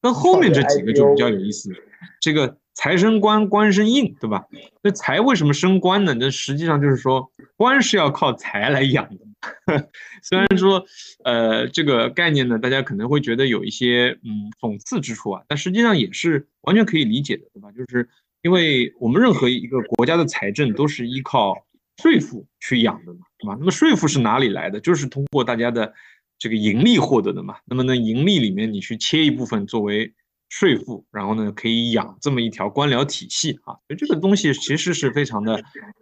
[0.00, 1.70] 那后面这几个就比较有意思。
[2.18, 4.46] 这个财生官，官生印，对吧？
[4.82, 6.14] 那财为什么升官呢？
[6.18, 9.26] 那实际上就是说，官是要靠财来养的。
[10.24, 10.82] 虽然说，
[11.22, 17.70] 呃，这个概念呢，大家可能会觉得有一些嗯讽刺之处啊，但实际上也是完全可以理解的，对吧？
[17.72, 18.08] 就是
[18.40, 21.54] 因为我们任何一个国家的财政都是依靠。
[22.02, 23.54] 税负去养的嘛，对吧？
[23.58, 24.80] 那么税负是哪里来的？
[24.80, 25.92] 就是通过大家的
[26.38, 27.56] 这个盈利获得的嘛。
[27.66, 30.10] 那么呢，盈利里面你去切一部分作为
[30.50, 33.72] 税负，然后呢，可以养这么一条官僚体系啊。
[33.88, 35.58] 所以这个东西其实是非常的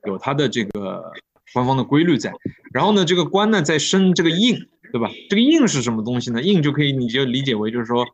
[0.08, 1.12] 有它的这个
[1.52, 2.32] 官方的规律在。
[2.72, 4.58] 然后呢，这个官呢在生这个印，
[4.90, 5.08] 对吧？
[5.30, 6.42] 这个印是什么东西呢？
[6.42, 8.04] 印就可以你就理解为就是说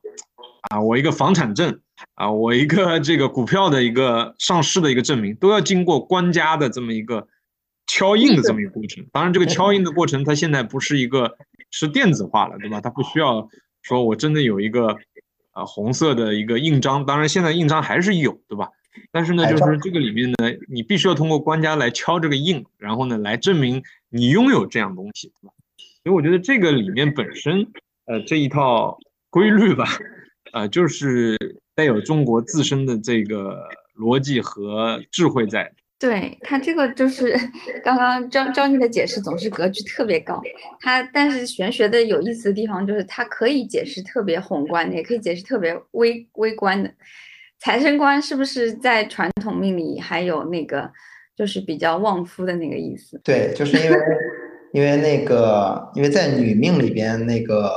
[0.69, 1.81] 啊，我一个房产证
[2.17, 7.27] 啊，我一个这个股票的一个上市的一个证明，都要经过官家的这么一个。
[7.87, 11.37] 敲印的这么一个过程，当然这个敲印的过程，它现在不是一个
[11.71, 12.81] 是电子化了，对吧？
[12.81, 13.47] 它不需要
[13.83, 14.97] 说我真的有一个
[15.55, 18.69] 啊红色的一个印章，当然现在印章还是有，对吧？
[19.11, 20.37] 但是呢，就是这个里面呢，
[20.69, 25.55] 你必须要通过官家来敲这个印，然后呢来证明你拥有这样东西，对吧？
[26.05, 27.67] 所以我觉得这个里面本身
[28.05, 28.99] 呃这一套
[29.31, 29.87] 规律吧，
[30.53, 31.37] 呃就是
[31.75, 33.67] 带有中国自身的这个
[33.99, 35.73] 逻辑和智慧在。
[36.07, 37.35] 对他这个就是
[37.83, 40.39] 刚刚张张毅的解释总是格局特别高，
[40.81, 46.91] 他但是玄学的有意思的地方就是它可以解释特别宏观的，也可以解释特别微微观的。
[47.59, 50.91] 财神官是不是在传统命里还有那个
[51.35, 53.19] 就是比较旺夫的那个意思？
[53.25, 53.99] 对，就是因为
[54.75, 57.73] 因为那个因为在女命里边那个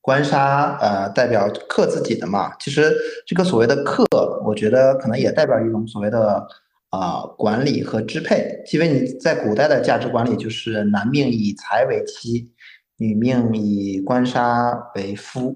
[0.00, 2.92] 官杀呃代表克自己的嘛，其实
[3.24, 4.04] 这个所谓的克，
[4.44, 6.44] 我觉得可能也代表一种所谓的。
[6.90, 12.50] 啊，管理和支配，因为你在古代的价值管理，就是男命以财为妻，
[12.96, 15.54] 女命以官杀为夫，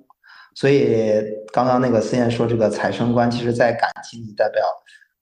[0.55, 1.11] 所以
[1.51, 4.63] 刚刚那个思燕说这个财生官，其实在感情里代表，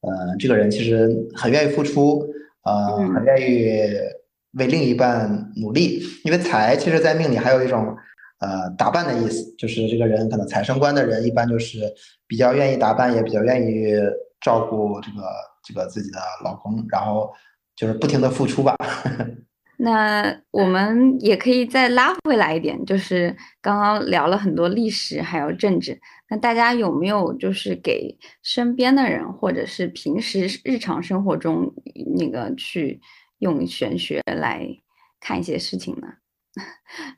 [0.00, 2.26] 呃，这个人其实很愿意付出，
[2.64, 3.88] 呃，很愿意
[4.58, 7.86] 为另一半努力，因为财其实，在命里还有一种
[8.40, 11.78] 呃打扮的意思，就是这个人可能财生官的人，一般就是
[12.26, 13.94] 比较愿意打扮，也比较愿意
[14.40, 15.22] 照顾这个。
[15.62, 17.32] 这个自己的老公，然后
[17.76, 18.74] 就是不停的付出吧。
[19.82, 31.72] 那我们也可以再拉回来一点，就是刚刚聊了很多历史还有政治，那大家有没有就是给身边的人或者是平时日常生活中
[32.18, 33.00] 那个去
[33.38, 34.68] 用玄学来
[35.18, 36.08] 看一些事情呢？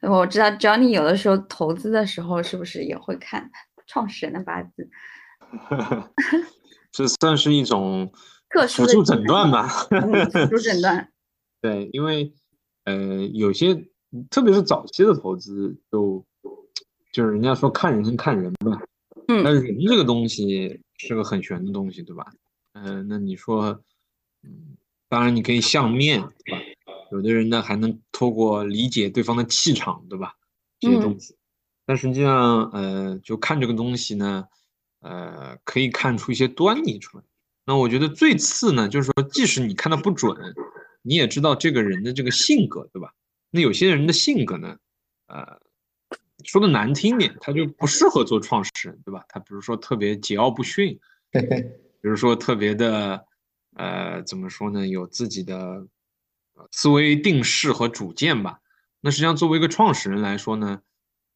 [0.08, 3.50] 我知道 Johnny 有的时候投资的时候是不是也会看
[3.88, 4.88] 创始人的八字？
[6.92, 8.12] 这算是一种。
[8.68, 11.10] 辅助诊断吧，辅助诊断。
[11.62, 12.30] 对，因为
[12.84, 13.74] 呃，有些
[14.28, 16.22] 特别是早期的投资，就
[17.14, 18.78] 就是人家说看人看人吧。
[19.28, 19.42] 嗯。
[19.42, 22.26] 但是人这个东西是个很玄的东西，对吧？
[22.74, 23.82] 嗯，那你说，
[24.42, 24.76] 嗯，
[25.08, 26.62] 当然你可以相面，对吧？
[27.10, 30.34] 有的人呢还能透过理解对方的气场，对吧？
[30.78, 31.34] 这些东西。
[31.86, 34.44] 但实际上，呃，就看这个东西呢，
[35.02, 37.24] 呃，可以看出一些端倪出来。
[37.64, 40.36] 那我觉得最次呢，就是说，即使你看的不准，
[41.02, 43.12] 你也知道这个人的这个性格，对吧？
[43.50, 44.76] 那有些人的性格呢，
[45.26, 45.60] 呃，
[46.44, 49.24] 说的难听点，他就不适合做创始人，对吧？
[49.28, 50.98] 他比如说特别桀骜不驯，
[51.32, 53.24] 比如说特别的，
[53.76, 54.86] 呃，怎么说呢？
[54.88, 55.86] 有自己的
[56.70, 58.58] 思维定势和主见吧。
[59.00, 60.80] 那实际上作为一个创始人来说呢，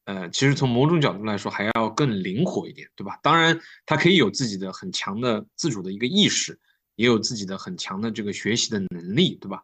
[0.07, 3.19] 呃，其实从某种角度来说还要更灵活一点，对吧？
[3.23, 6.59] 当然，他可以有自己的很强的自主的一个意识，
[6.95, 9.63] 也有自己的很强的这个学习的能力，对吧？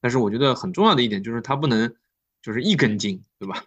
[0.00, 1.90] 但是我觉得很重要的一点就是他不能
[2.42, 3.64] 就是一根筋，对吧？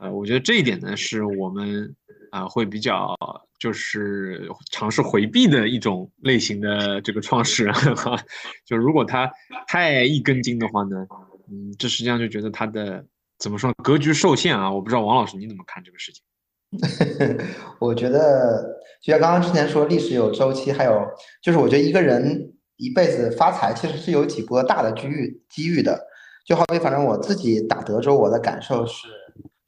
[0.00, 1.94] 呃，我觉得这一点呢是我们
[2.30, 3.16] 啊会比较。
[3.60, 8.18] 就是尝试回避的一种类型的这个创始人哈，
[8.64, 9.30] 就如果他
[9.68, 11.06] 太一根筋的话呢，
[11.50, 13.04] 嗯，这实际上就觉得他的
[13.40, 14.70] 怎么说格局受限啊？
[14.70, 16.22] 我不知道王老师你怎么看这个事情？
[17.80, 21.04] 我觉得就像刚刚之前说，历史有周期，还有
[21.42, 26.06] 就是我觉得一个人一辈子发财其实是有几波大的机遇机遇的，
[26.46, 29.08] 就好比反正我自己打德州，我的感受是，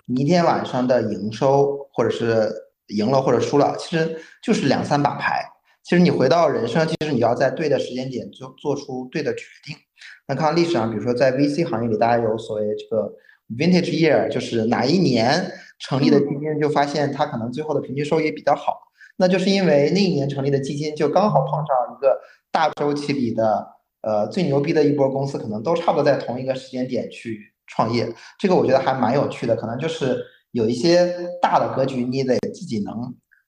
[0.07, 2.53] 你一天晚上的营收或者是。
[2.89, 5.43] 赢了或者输了，其实就是两三把牌。
[5.83, 9.75] 其实你回到人生，其实你要在对的时间点做做出对的决定。
[10.29, 13.11] 那看历史上，比如说在 VC 行业里，大家有所谓这个
[13.57, 18.79] Vintage Year，就是哪一年成立的基金，就发现它可能最后的平均收益比较好。
[19.17, 22.19] 那就是因为那一年成立的基金就刚好碰上一个
[22.51, 23.67] 大周期里的
[24.03, 28.13] 呃最牛逼的一波公司，可能都差不多在同一个时间点去创业。
[28.39, 30.23] 这个我觉得还蛮有趣的，可能就是。
[30.53, 32.95] 有一些大的格局，你得自己能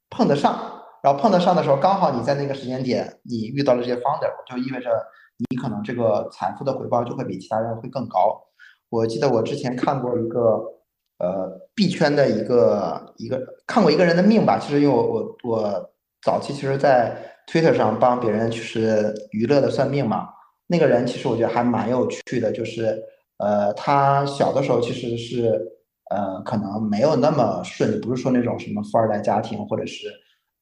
[0.09, 0.59] 碰得上，
[1.03, 4.89] 然后碰得上的时候，刚好你在那个时间点，你遇到了这些 founder，就意味着
[5.37, 8.41] 你可能这个财富的回报就会比其他人会更高。
[8.95, 10.39] 我记得我之前看过一个
[11.19, 15.91] 呃币圈的一个一个看过一个人的命吧，其实因为我我我
[16.23, 17.17] 早期其实在
[17.49, 20.29] Twitter 上帮别人就是娱乐的算命嘛，
[20.67, 23.03] 那个人其实我觉得还蛮有趣的，就是
[23.39, 25.71] 呃他小的时候其实是。
[26.11, 30.07] 呃，可能没有那么顺，不是说那种什么富二代家庭，或者是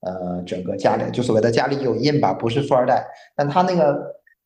[0.01, 3.05] 呃，整个家里就所谓的家里有印吧，不是富二代。
[3.37, 4.01] 但他那个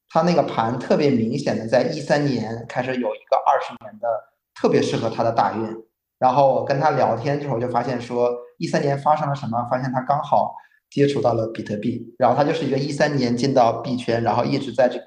[0.08, 4.08] 他那个盘特别明显的，在一三年开始有一个二十年的
[4.54, 5.76] 特别适合他的大运。
[6.18, 9.66] 然后我跟他聊天之后，就发现说一三年发生了什么？
[9.70, 10.54] 发现他刚好
[10.88, 15.04] 接触到了比特币，然后他就是一个一三年进到币圈，然后一直在这个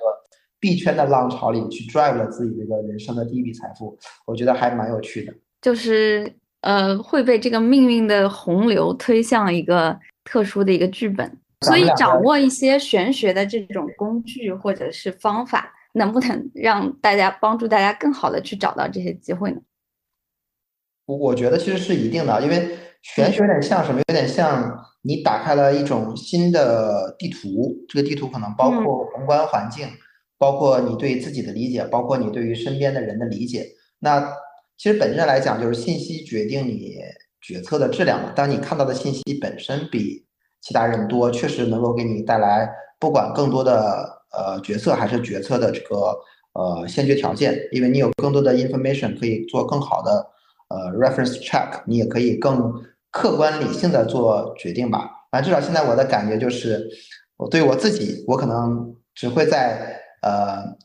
[0.60, 3.98] 币圈的浪潮里去 drive 了自己这个人生的第一笔财富。
[4.26, 5.34] 我觉得还蛮有趣的。
[5.62, 6.32] 就是
[6.62, 19.62] 呃会被这个命运的洪流推向一个特殊的一个剧本，所以掌握一些玄学的这种工具或者是方法，能不能让大家帮助大家更好的去找到这些机会呢？
[21.06, 24.00] 我我觉得其实是一定的，因为玄学有点像什么？
[24.08, 29.88] 有点像你打开了一种新的地图，这个地图可能包括宏观环境，
[30.38, 33.66] 包括你对自己的理解，包括你对于身边的人的理解，
[34.00, 34.32] 那。
[34.82, 36.96] 其实本质上来讲，就是信息决定你
[37.42, 38.32] 决策的质量嘛。
[38.34, 40.26] 当你看到的信息本身比
[40.62, 46.18] 其他人多，确实能够给你带来不管更多的呃决策还是决策的这个
[46.54, 50.26] 呃先决条件，因为你有更多的 information 可以做更好的
[50.70, 52.74] 呃 reference check，你也可以更
[53.12, 55.10] 客观理性的做决定吧。
[55.32, 56.90] 反正至少现在我的感觉就是，
[57.38, 60.78] 我对我自己，我可能只会在呃。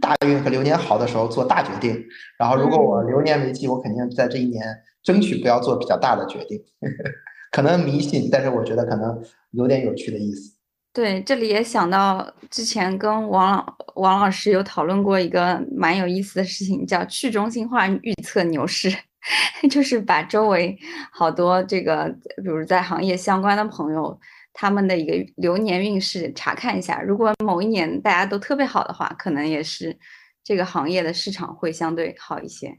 [0.00, 2.00] 大运和流年好的时候做大决定，
[2.38, 4.64] 然后如果我流年为忌，我肯定在这一年
[5.02, 6.62] 争取不要做比较大的决定。
[7.50, 9.22] 可能迷信，但是我觉得可能
[9.52, 10.56] 有点有趣的意思。
[10.92, 18.90] 对，这里也想到之前跟王老王老师有讨论过一个蛮有意思的事情，叫去中心化预测牛市，
[19.70, 20.76] 就是把周围
[21.12, 24.18] 好多这个，比如在行业相关的朋友。
[24.52, 29.96] 他们的一个流年运势查看一下，如果某一年大家都特别好的话，可能也是
[30.42, 32.76] 这个行业的市场会相对好一些。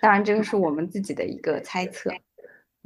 [0.00, 2.10] 当然，这个是我们自己的一个猜测。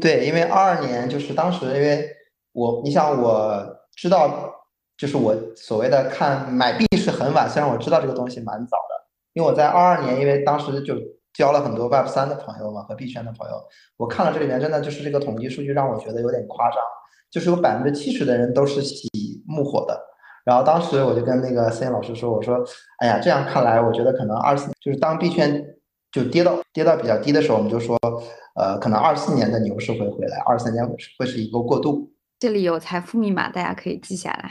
[0.01, 2.09] 对，因为二二年就是当时，因为
[2.53, 4.55] 我你想我知道，
[4.97, 10.95] 就是我所谓的看买币是很晚，虽然我知道这个东西蛮早的，因为我在二二年，因为当时就
[11.33, 13.55] 交了很多 Web 三的朋友嘛和币圈的朋友，
[13.97, 16.79] 我看了这里面真的就是这个统计数据让我觉得有点夸张。
[17.31, 19.07] 就是有百分之七十的人都是喜
[19.47, 20.01] 木火的，
[20.47, 22.57] 然后当时我就跟那个思妍老师说，我说，
[23.01, 25.63] 哎呀，这样看来，我觉得可能二四就是当币圈
[26.19, 27.97] 就跌到跌到比较低的时候，我们就说，
[28.55, 32.13] 呃，可能二四年的牛市会回来，二三年会会是一个过渡。
[32.39, 34.51] 这里有财富密码，大家可以记下来。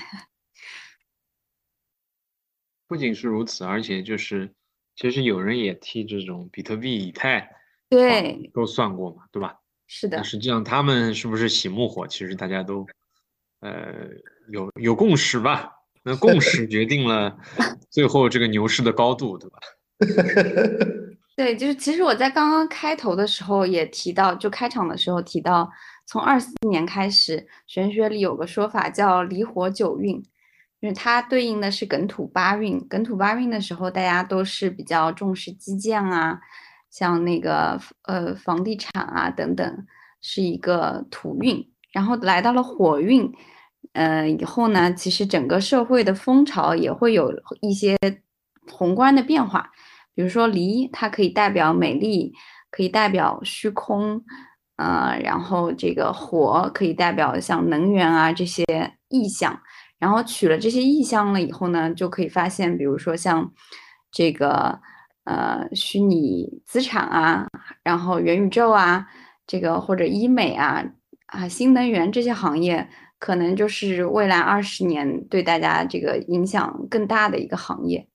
[2.88, 4.53] 不仅是如此，而且就是
[4.95, 7.49] 其实有人也替这种比特币、以太
[7.89, 9.59] 对都算过嘛，对吧？
[9.88, 12.86] 是的，实际上他们是不是喜木火，其实大家都，
[13.61, 13.93] 呃，
[14.49, 15.72] 有有共识吧？
[16.03, 17.38] 那共识决定了
[17.89, 19.59] 最后这个牛市的高度，对吧？
[21.38, 25.71] 对，就是其实我在刚刚开头的时候也提到，就开场的时候提到，
[26.07, 30.15] 从二四年开始，玄学里有个说法叫离火九运，
[30.79, 32.79] 因为它对应的是艮土八运。
[32.89, 36.41] 艮土八运的时候，大家都是比较重视基建啊，
[36.89, 39.85] 像那个呃房地产啊等等，
[40.19, 41.63] 是一个土运。
[41.91, 43.31] 然后来到了火运，
[43.93, 47.31] 呃以后呢，其实整个社会的风潮也会有
[47.61, 47.95] 一些
[48.71, 49.69] 宏观的变化。
[50.18, 52.34] 比如说离，它可以代表美丽，
[52.72, 54.24] 可以代表虚空。
[54.78, 58.65] 呃，然后这个火可以代表像能源啊这些
[59.09, 59.59] 意象，
[59.99, 63.51] 然后取了这些意象了以后呢，就可以发现，比如说像
[64.11, 64.80] 这个
[65.26, 67.47] 呃虚拟资产啊，
[67.84, 69.05] 然后元宇宙啊，
[69.45, 70.84] 这个或者医美啊
[71.28, 72.89] 啊新能源这些行业，
[73.20, 78.07] 可能就是未来二十年对大家这个影响更大的一个行业。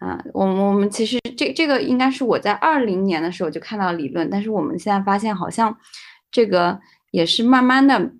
[0.00, 5.76] 啊，我我们其实这这个应该是我在二零年的时候就看到理论，但是我们现在发现好像
[6.30, 6.80] 这个
[7.10, 8.10] 也是慢慢的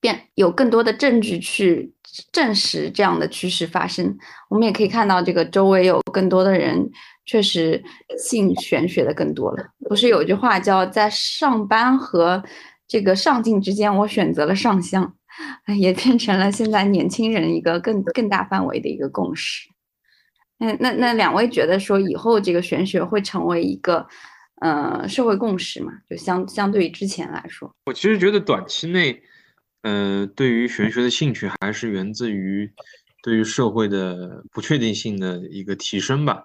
[0.00, 1.92] 变，有更多的证据去
[2.32, 4.16] 证实这样的趋势发生。
[4.48, 6.90] 我们也可以看到这个周围有更多的人
[7.26, 7.84] 确实
[8.18, 9.66] 信玄学的更多了。
[9.88, 12.42] 不是有句话叫在上班和
[12.88, 15.14] 这个上进之间，我选择了上香，
[15.78, 19.68] 也变成了现在年轻人一个更更大范围的一个共识。
[20.62, 24.06] 那那那两位觉得说以后这个玄学会成为一个
[24.60, 25.92] 呃社会共识嘛？
[26.08, 29.22] 就相相对于之前来说，我其实觉得短期内，
[29.82, 32.70] 呃，对于玄学的兴趣还是源自于
[33.22, 36.44] 对于社会的不确定性的一个提升吧。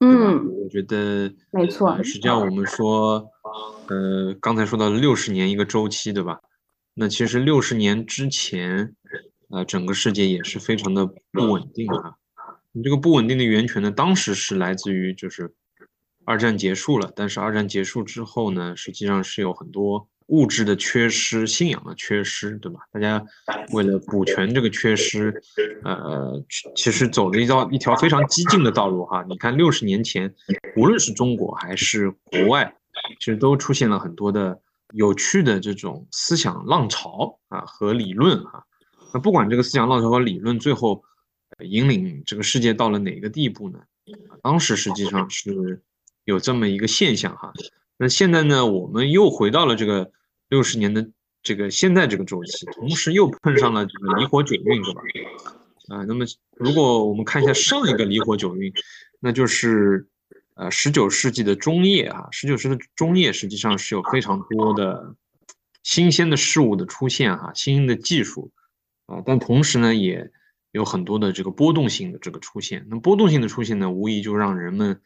[0.00, 1.96] 嗯，我觉得没错。
[2.02, 3.24] 实际上我们说，
[3.88, 6.40] 呃，刚才说到六十年一个周期，对吧？
[6.94, 8.96] 那其实六十年之前，
[9.50, 12.14] 呃，整个世界也是非常的不稳定啊。
[12.72, 15.52] 你这个不稳定的源泉呢，当时是来自于就是
[16.24, 22.80] 二战结束了，但是二战结束之后呢，实际上是有很多物质的缺失、信仰的缺失，对吧？
[22.90, 23.22] 大家
[23.72, 25.42] 为了补全这个缺失，
[25.84, 26.42] 呃，
[26.74, 29.22] 其实走了一道一条非常激进的道路哈。
[29.28, 30.34] 你看六十年前，
[30.76, 32.74] 无论是中国还是国外，
[33.18, 34.58] 其实都出现了很多的
[34.94, 38.64] 有趣的这种思想浪潮啊和理论哈。
[39.12, 41.04] 那不管这个思想浪潮和理论最后。
[41.60, 43.80] 引领这个世界到了哪个地步呢？
[44.42, 45.80] 当时实际上是
[46.24, 47.52] 有这么一个现象哈。
[47.96, 50.10] 那现在呢，我们又回到了这个
[50.48, 51.08] 六十年的
[51.42, 55.02] 这个现在这个周期，同时又碰上了这个离火九运，对吧？
[55.88, 56.24] 啊，那么
[56.56, 58.72] 如果我们看一下上一个离火九运，
[59.20, 60.08] 那就是
[60.54, 65.14] 呃十九世纪的中叶啊，十九世纪的中叶实际上是有非常多的
[65.84, 68.50] 新鲜的事物的出现哈，新的技术
[69.06, 70.32] 啊，但同时呢也。
[70.72, 75.00] 有很多的这个波动性的这个出现，那波动性的出现呢，无疑就让人们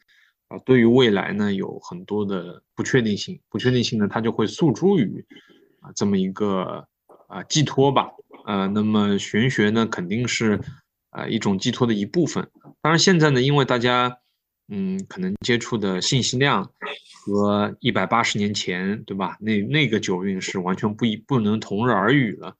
[0.47, 5.25] 啊对于未来呢有很多的不确定性，不确定性呢它就会诉诸于
[5.81, 6.87] 啊这么一个
[7.27, 8.09] 啊寄托吧，
[8.45, 10.57] 呃，那么玄学呢肯定是
[11.09, 12.49] 啊一种寄托的一部分。
[12.81, 14.19] 当然现在呢，因为大家
[14.69, 16.71] 嗯可能接触的信息量
[17.25, 22.55] 和一百八十年前对吧，那那个九运是完全不一不能同日而语了，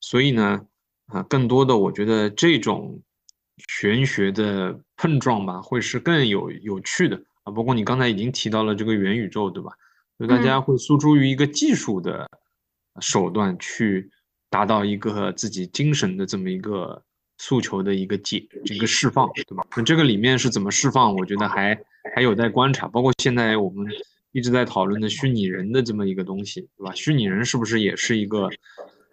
[0.00, 0.64] 所以呢。
[1.08, 3.00] 啊，更多的我觉得这种
[3.56, 7.50] 玄学的碰撞吧，会是更有有趣的啊。
[7.50, 9.72] 包括你刚才已经提到了这个元宇宙，对吧？
[10.18, 12.28] 就大家会诉诸于一个技术的
[13.00, 14.10] 手段去
[14.50, 17.02] 达到一个自己精神的这么一个
[17.38, 19.64] 诉求的一个解，一个释放，对吧？
[19.76, 21.14] 那这个里面是怎么释放？
[21.14, 21.80] 我觉得还
[22.14, 22.86] 还有待观察。
[22.86, 23.86] 包括现在我们
[24.32, 26.92] 一直在讨论的虚拟人的这么一个东西，对吧？
[26.94, 28.50] 虚拟人是不是也是一个？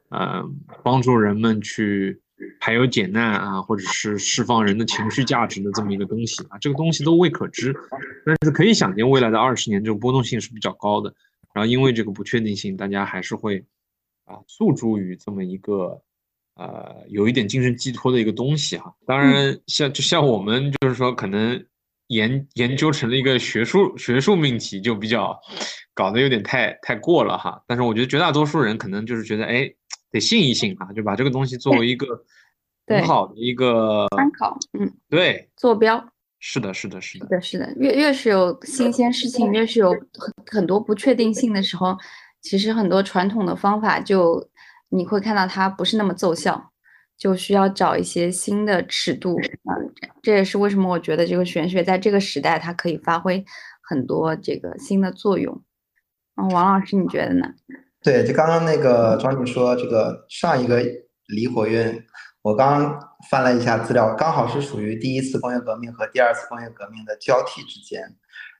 [0.10, 0.44] 呃，
[0.84, 2.22] 帮助人们去
[2.60, 7.74] 排忧解难啊，或者是释放人的情绪价值的这么一个东西啊，这个东西都未可知，
[8.26, 11.14] 但是可以想见，未来的二十年这个波动性是比较高的。
[11.54, 13.66] 然后因为这个不确定性，大家还是会
[14.26, 16.02] 啊诉诸于这么一个
[16.56, 18.94] 呃有一点精神寄托的一个东西哈。
[19.08, 21.66] 当然，像就像我们就是说可能
[22.08, 25.40] 研研究成了一个学术学术命题，就比较
[25.94, 27.64] 搞得有点太太过了哈。
[27.66, 29.74] 但是我觉得绝大多数人可能就是觉得哎。
[30.12, 32.24] 得信一信啊，就把这个东西作为一个
[32.88, 36.08] 很好的一个参考，嗯，对，坐标，
[36.40, 41.98] 是的，是的，是的，是的，越越是有新鲜事情，越是有很很多不确定性的时候，
[42.42, 44.50] 其实很多传统的方法就
[44.90, 46.72] 你会看到它不是那么奏效，
[47.18, 49.74] 就需要找一些新的尺度啊，
[50.22, 53.44] 这也是为什么我觉得这个玄学在这个时代它可以发挥
[53.82, 55.64] 很多这个新的作用。
[56.36, 57.54] 嗯，王老师你觉得呢？
[58.06, 60.80] 对，就刚刚那个庄主说，这个上一个
[61.26, 62.00] 离火运，
[62.44, 63.00] 我刚
[63.32, 68.00] 翻了一下资料，刚好是属于第一次工业革命和第二次工业革命的交替之间。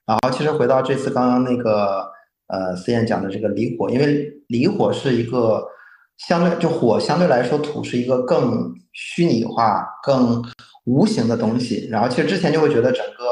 [0.04, 2.10] 然后，其实回到这次刚刚那个
[2.48, 5.64] 呃思燕讲的这个离火，因为离火是一个
[6.18, 10.42] 相对就火相对来说土是一个更虚拟化、更
[10.86, 11.86] 无形的东西。
[11.88, 13.22] 然后其实之前就会觉得整个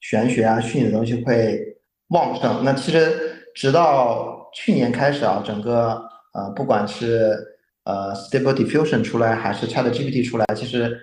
[0.00, 1.60] 玄学啊、虚拟的东西会
[2.08, 2.64] 旺盛。
[2.64, 6.02] 那其实直到去年开始啊，整个
[6.32, 7.36] 呃不管是
[7.84, 10.96] 呃 Stable Diffusion 出来还是 Chat GPT 出来，其实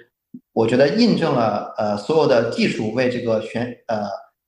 [0.53, 4.05] 我觉得印证了呃所有的技术为这个玄呃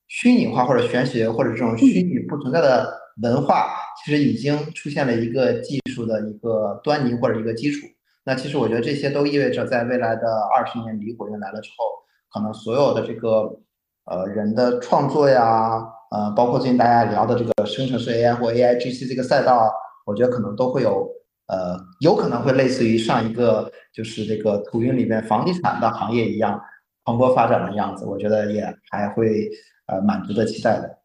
[0.08, 7.86] 虚拟化或者玄学或者这种虚拟不存在的文化，其实已经出现了一个技术的一个端倪或者一个基础。
[8.24, 10.22] 那其实我觉得这些都意味着在未来的
[10.56, 11.86] 二十年离火运来了之后，
[12.34, 13.60] 可能所有的这个
[14.06, 15.84] 呃人的创作呀，
[16.14, 19.68] 呃包括最近大家聊的这个生成式 AI 或 AIGC 这个赛道，
[20.06, 21.10] 我觉得可能都会有
[21.48, 26.62] 呃有可能会类似于上一个就是这个土运里面房地产的行业一样
[27.04, 29.50] 蓬勃发展的样子，我觉得也还会
[29.88, 31.00] 呃蛮值得期待的。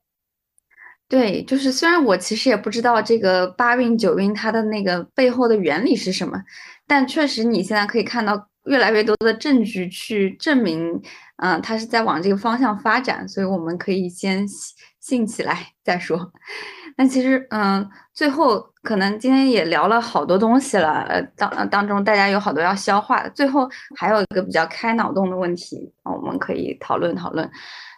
[1.08, 6.38] 对，就是虽然我其实也不知道这个八运九运它的那个背后的原理是什么，
[6.86, 11.00] 但确实你现在可以看到越来越多的证据去证明，
[11.38, 14.46] 嗯，它是在往这个方向发展，所以我们可以先
[15.08, 16.30] 静起来再说。
[16.96, 23.30] 那其实，嗯，最后可能今天也聊了好多东西了，呃，当当中大家有好多要消化的。
[23.30, 27.50] 最后还有一个比较开脑洞的问题，我们可以讨论讨论，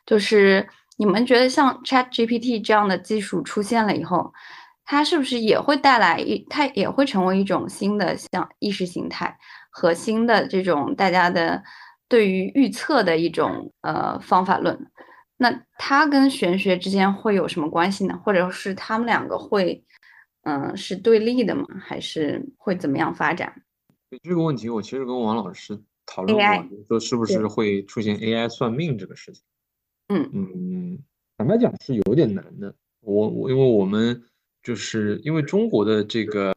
[0.07, 0.67] 就是。
[1.01, 4.35] 你们觉得像 Chat GPT 这样的技术出现了以后，
[4.85, 9.35] 它是不是也会带来一，它也会成为一种新的像意识形态
[9.71, 11.63] 和新的这种大家的
[12.07, 14.79] 对于预测的一种呃方法论？
[15.43, 18.21] 那它跟玄学之间会有什么关系呢？
[18.23, 19.83] 或者是他们两个会
[20.43, 21.67] 嗯是对立的吗？
[21.81, 23.63] 还是会怎么样发展？
[24.23, 29.43] 这个问题我其实跟王老师讨论过，说是不是会出现 AI 算命这个事情？
[30.09, 30.99] 嗯嗯，
[31.39, 32.75] 坦白讲是有点难的。
[33.01, 34.23] 我我因为我们
[34.63, 36.53] 就是因为中国的这个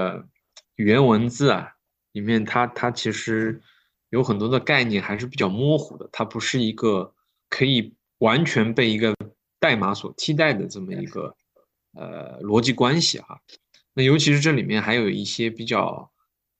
[0.76, 1.74] 语言文字啊，
[2.12, 3.62] 里面它它其实
[4.10, 7.14] 有很多的概念还是比较模糊的，它不是一个
[7.48, 9.14] 可以完全被一个
[9.60, 11.36] 代码所替代的这么一个
[11.94, 13.40] 呃逻辑关系哈。
[13.94, 16.12] 那尤其是这里面还有一些比较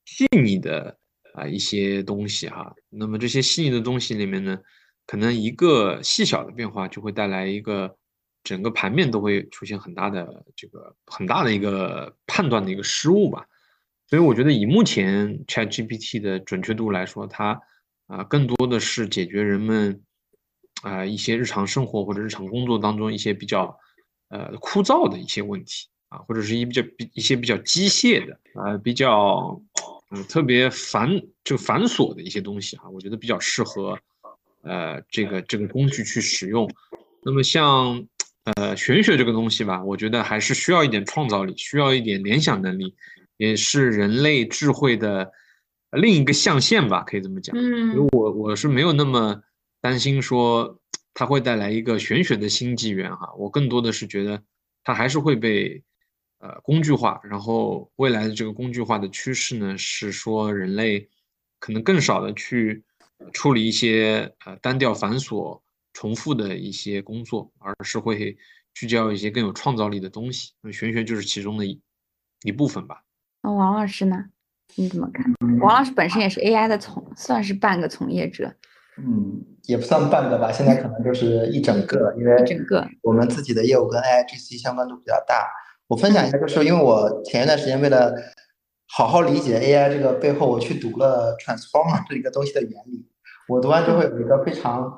[0.06, 0.98] 细腻的
[1.34, 2.76] 啊一些东西哈。
[2.90, 4.60] 那么这些细腻的东西里面呢？
[5.06, 7.98] 可能一个细小的变化就会带来一个
[8.42, 13.46] 整个盘面都会出现很大的这个很大的一个判断的一个失误吧，
[14.08, 17.60] 所以我觉得以目前 ChatGPT 的准确度来说，它
[18.08, 20.02] 啊更多的是解决人们
[20.84, 23.76] 啊一些日常生活或者日常工作当中一些比较
[24.30, 29.60] 呃枯燥的一些问题啊，或者是一比较比一些比较机械的啊比较
[30.12, 31.10] 嗯特别繁
[31.44, 33.98] 就繁琐的一些东西啊，我觉得比较适合。
[34.66, 36.72] 呃，这个这个工具去使用，
[37.26, 38.08] 那么像
[38.46, 42.96] 呃玄学这个东西吧，我觉得还是需要一点创造力，需要一点联想能力，
[43.36, 45.30] 也是人类智慧的
[45.92, 47.54] 另一个象限吧，可以这么讲。
[47.60, 49.44] 嗯，我我是没有那么
[49.84, 50.80] 担心说
[51.14, 54.42] 它会带来一个玄学的新纪元哈，我更多的是觉得
[54.84, 55.84] 它还是会被
[56.40, 61.10] 呃工具化，然后未来的这个工具化的趋势呢，是说人类
[61.60, 62.84] 可能更少的去。
[63.32, 65.62] 处理一些呃单调繁琐、
[65.94, 68.36] 重复的一些工作，而是会
[68.74, 70.52] 聚焦一些更有创造力的东西。
[70.60, 71.80] 那玄学就是其中的一
[72.42, 73.06] 一部分吧。
[73.42, 74.26] 那王老师呢？
[74.76, 75.24] 你怎么看？
[75.62, 78.54] 王老师本身也是 AI 的从，算是半个从业者。
[78.98, 85.48] 嗯，也不算半个吧，现在可能就是一整个，因为整个我们自己的业务跟 AIGC 相关度比较大。
[85.88, 88.14] 我分享一下，就是因为我前一段时间为了
[88.88, 93.08] 好好理解 AI 这个背后，我去读了 Transformer 这一个东西的原理。
[93.48, 94.98] 我读完之后有一个非常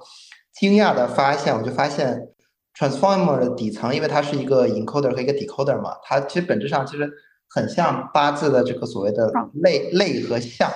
[0.54, 2.30] 惊讶的发现，我就发现
[2.78, 7.10] transformer 的底层，因为它是一个 encoder 和一个 decoder 嘛，它其实本质上其实
[7.50, 10.72] 很像八字的这个所谓的类类和象，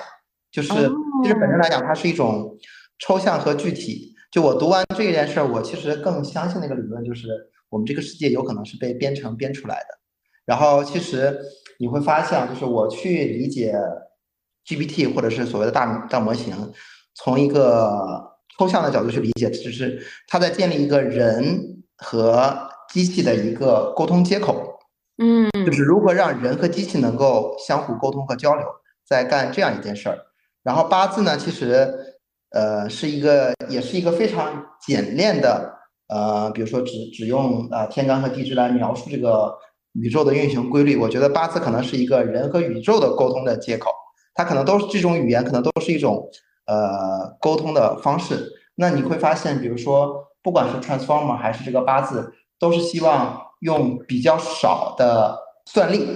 [0.50, 0.68] 就是
[1.22, 2.56] 其实本质来讲，它是一种
[3.00, 4.14] 抽象和具体。
[4.30, 7.26] 就我读完这件事儿，我其实更相信那个理论，就是
[7.68, 9.86] 我们这个世界有可能是被编程编出来的。
[10.46, 11.36] 然后其实
[11.78, 13.74] 你会发现，就是我去理解
[14.64, 16.54] GPT 或者是所谓的大大模型。
[17.14, 18.22] 从一个
[18.56, 22.56] 抽象的角度去理解，就是它在建立一个人和
[22.88, 24.78] 机器的一个沟通接口。
[25.18, 28.64] 嗯，就是如何让人和机器能够相互沟通和交流，
[29.06, 30.18] 在干这样一件事儿。
[30.62, 32.09] 然后八字呢，其实
[32.52, 35.72] 呃是一个，也是一个非常简练的，
[36.08, 39.54] 呃，比如说只只用呃天干和地支来描述这个
[39.92, 40.96] 宇宙的运行规律。
[40.96, 43.90] 我觉得八字可能是一个人和宇宙的沟通的接口，
[44.34, 46.28] 它可能都是这种语言，可能都是一种。
[46.66, 56.06] 呃，沟通的方式，那你会发现，比如说，不管是 transformer 还是这个八字，都是希望用比较少的算力，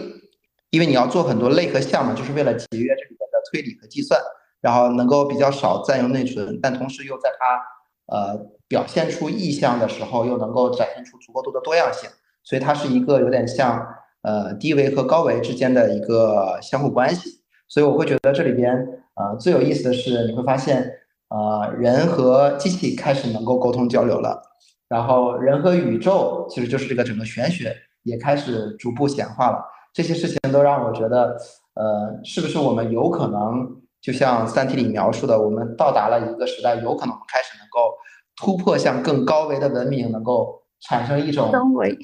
[0.71, 4.21] 因为你要做很多类和项嘛，就是为了节约这里面的推理和计算，
[4.65, 8.35] 然后能够比较少占用内存，但同时又在它呃
[8.67, 12.09] 表现出意向的时候，又能够展现出足够多的多样性，
[12.43, 13.87] 所以它是一个有点像
[14.23, 17.43] 呃低维和高维之间的一个相互关系。
[17.69, 18.75] 所以我会觉得这里边
[19.17, 20.91] 呃最有意思的是，你会发现
[21.29, 24.41] 呃人和机器开始能够沟通交流了，
[24.89, 29.63] 然后人和宇宙其实就是这个整个玄学也开始逐步显化了。
[29.93, 31.37] 这些事情都让我觉得，
[31.75, 37.95] 呃，是不是我们有可能就像《三体》里描述的，我们到达了一个时代，有可能开始能够
[38.37, 41.97] 突破向更高维的文明，能够产生一种升维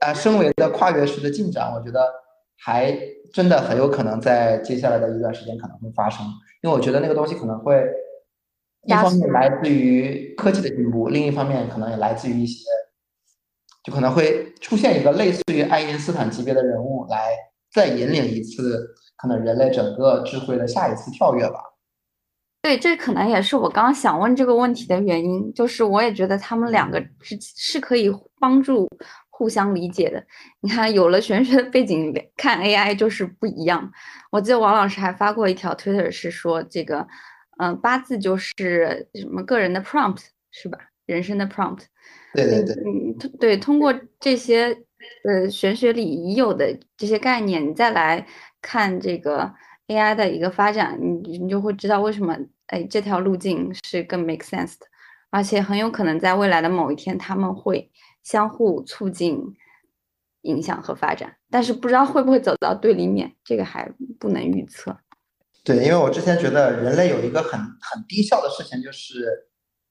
[0.00, 1.72] 啊升维的跨越式的进展？
[1.72, 2.06] 我觉得
[2.58, 2.94] 还
[3.32, 6.26] 真的很有可能在接下来的一段时间可能会发生，
[6.62, 7.82] 因为我觉得那个东西可能会
[8.86, 12.62] 一方面来自于科技的进步，另一方面可能也来自于一些。
[13.84, 17.32] 就可能会出现一个类似于爱因斯坦级别的人物来
[17.72, 18.86] 再引领一次
[19.18, 21.62] 可能人类整个智慧的下一次跳跃吧。
[22.62, 28.10] 对，这可能也是我刚刚想问这个问题的原因，就是我也觉得他们两个是是可以
[28.40, 28.88] 帮助
[29.30, 30.22] 互相理解的。
[30.60, 33.90] 你看，有了玄学的背景，看 AI 就是不一样。
[34.30, 37.06] 我记得王老师还发过一条 Twitter 是说这个，
[37.58, 40.78] 嗯，八字就是什么个人的 prompt 是吧？
[41.06, 41.82] 人生的 prompt。
[42.34, 44.76] 对对对，嗯，对，通过这些
[45.24, 48.26] 呃玄学里已有的这些概念，你再来
[48.60, 49.52] 看这个
[49.86, 52.36] AI 的一个发展，你你就会知道为什么
[52.66, 54.86] 哎这条路径是更 make sense 的，
[55.30, 57.90] 而且很有可能在未来的某一天他们会
[58.22, 59.42] 相互促进、
[60.42, 64.96] 影响和发展，但是不知道会不会走到对立面，这个还不能预测。
[65.64, 69.46] 对，因为我之前觉得人类有一个很很低效的事情就是。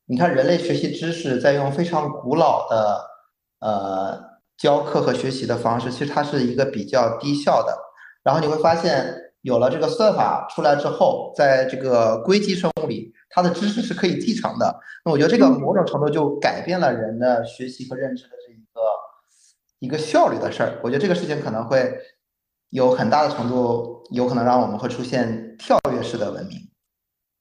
[0.09, 3.01] 你看，人类学习知识在用非常古老的
[3.59, 4.18] 呃
[4.57, 7.78] 教课和学习的方式，其实它是一个比较低效的。
[8.28, 14.82] 然后你会发现，有了这个算法出来之后，在这个硅基生物里，它的知识是可以继承的。
[15.05, 18.82] 那我觉得这个某种程度就改变了人的学习和认知的这一个
[19.80, 20.78] 一个效率的事儿。
[20.84, 21.97] 我觉得这个事情可能会
[22.71, 26.57] 有很大的程度，有可能让我们会出现跳跃式的文明。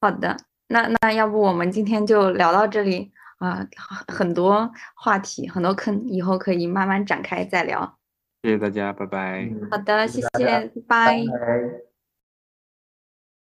[0.00, 0.36] 好的。
[0.68, 3.66] 那那要不我们今天就聊到这里啊，
[4.06, 7.98] 很多话题，很多坑，以后可以慢慢展开再聊。
[8.46, 9.50] 谢谢大家，拜拜。
[9.68, 11.85] 好的，谢谢，拜拜。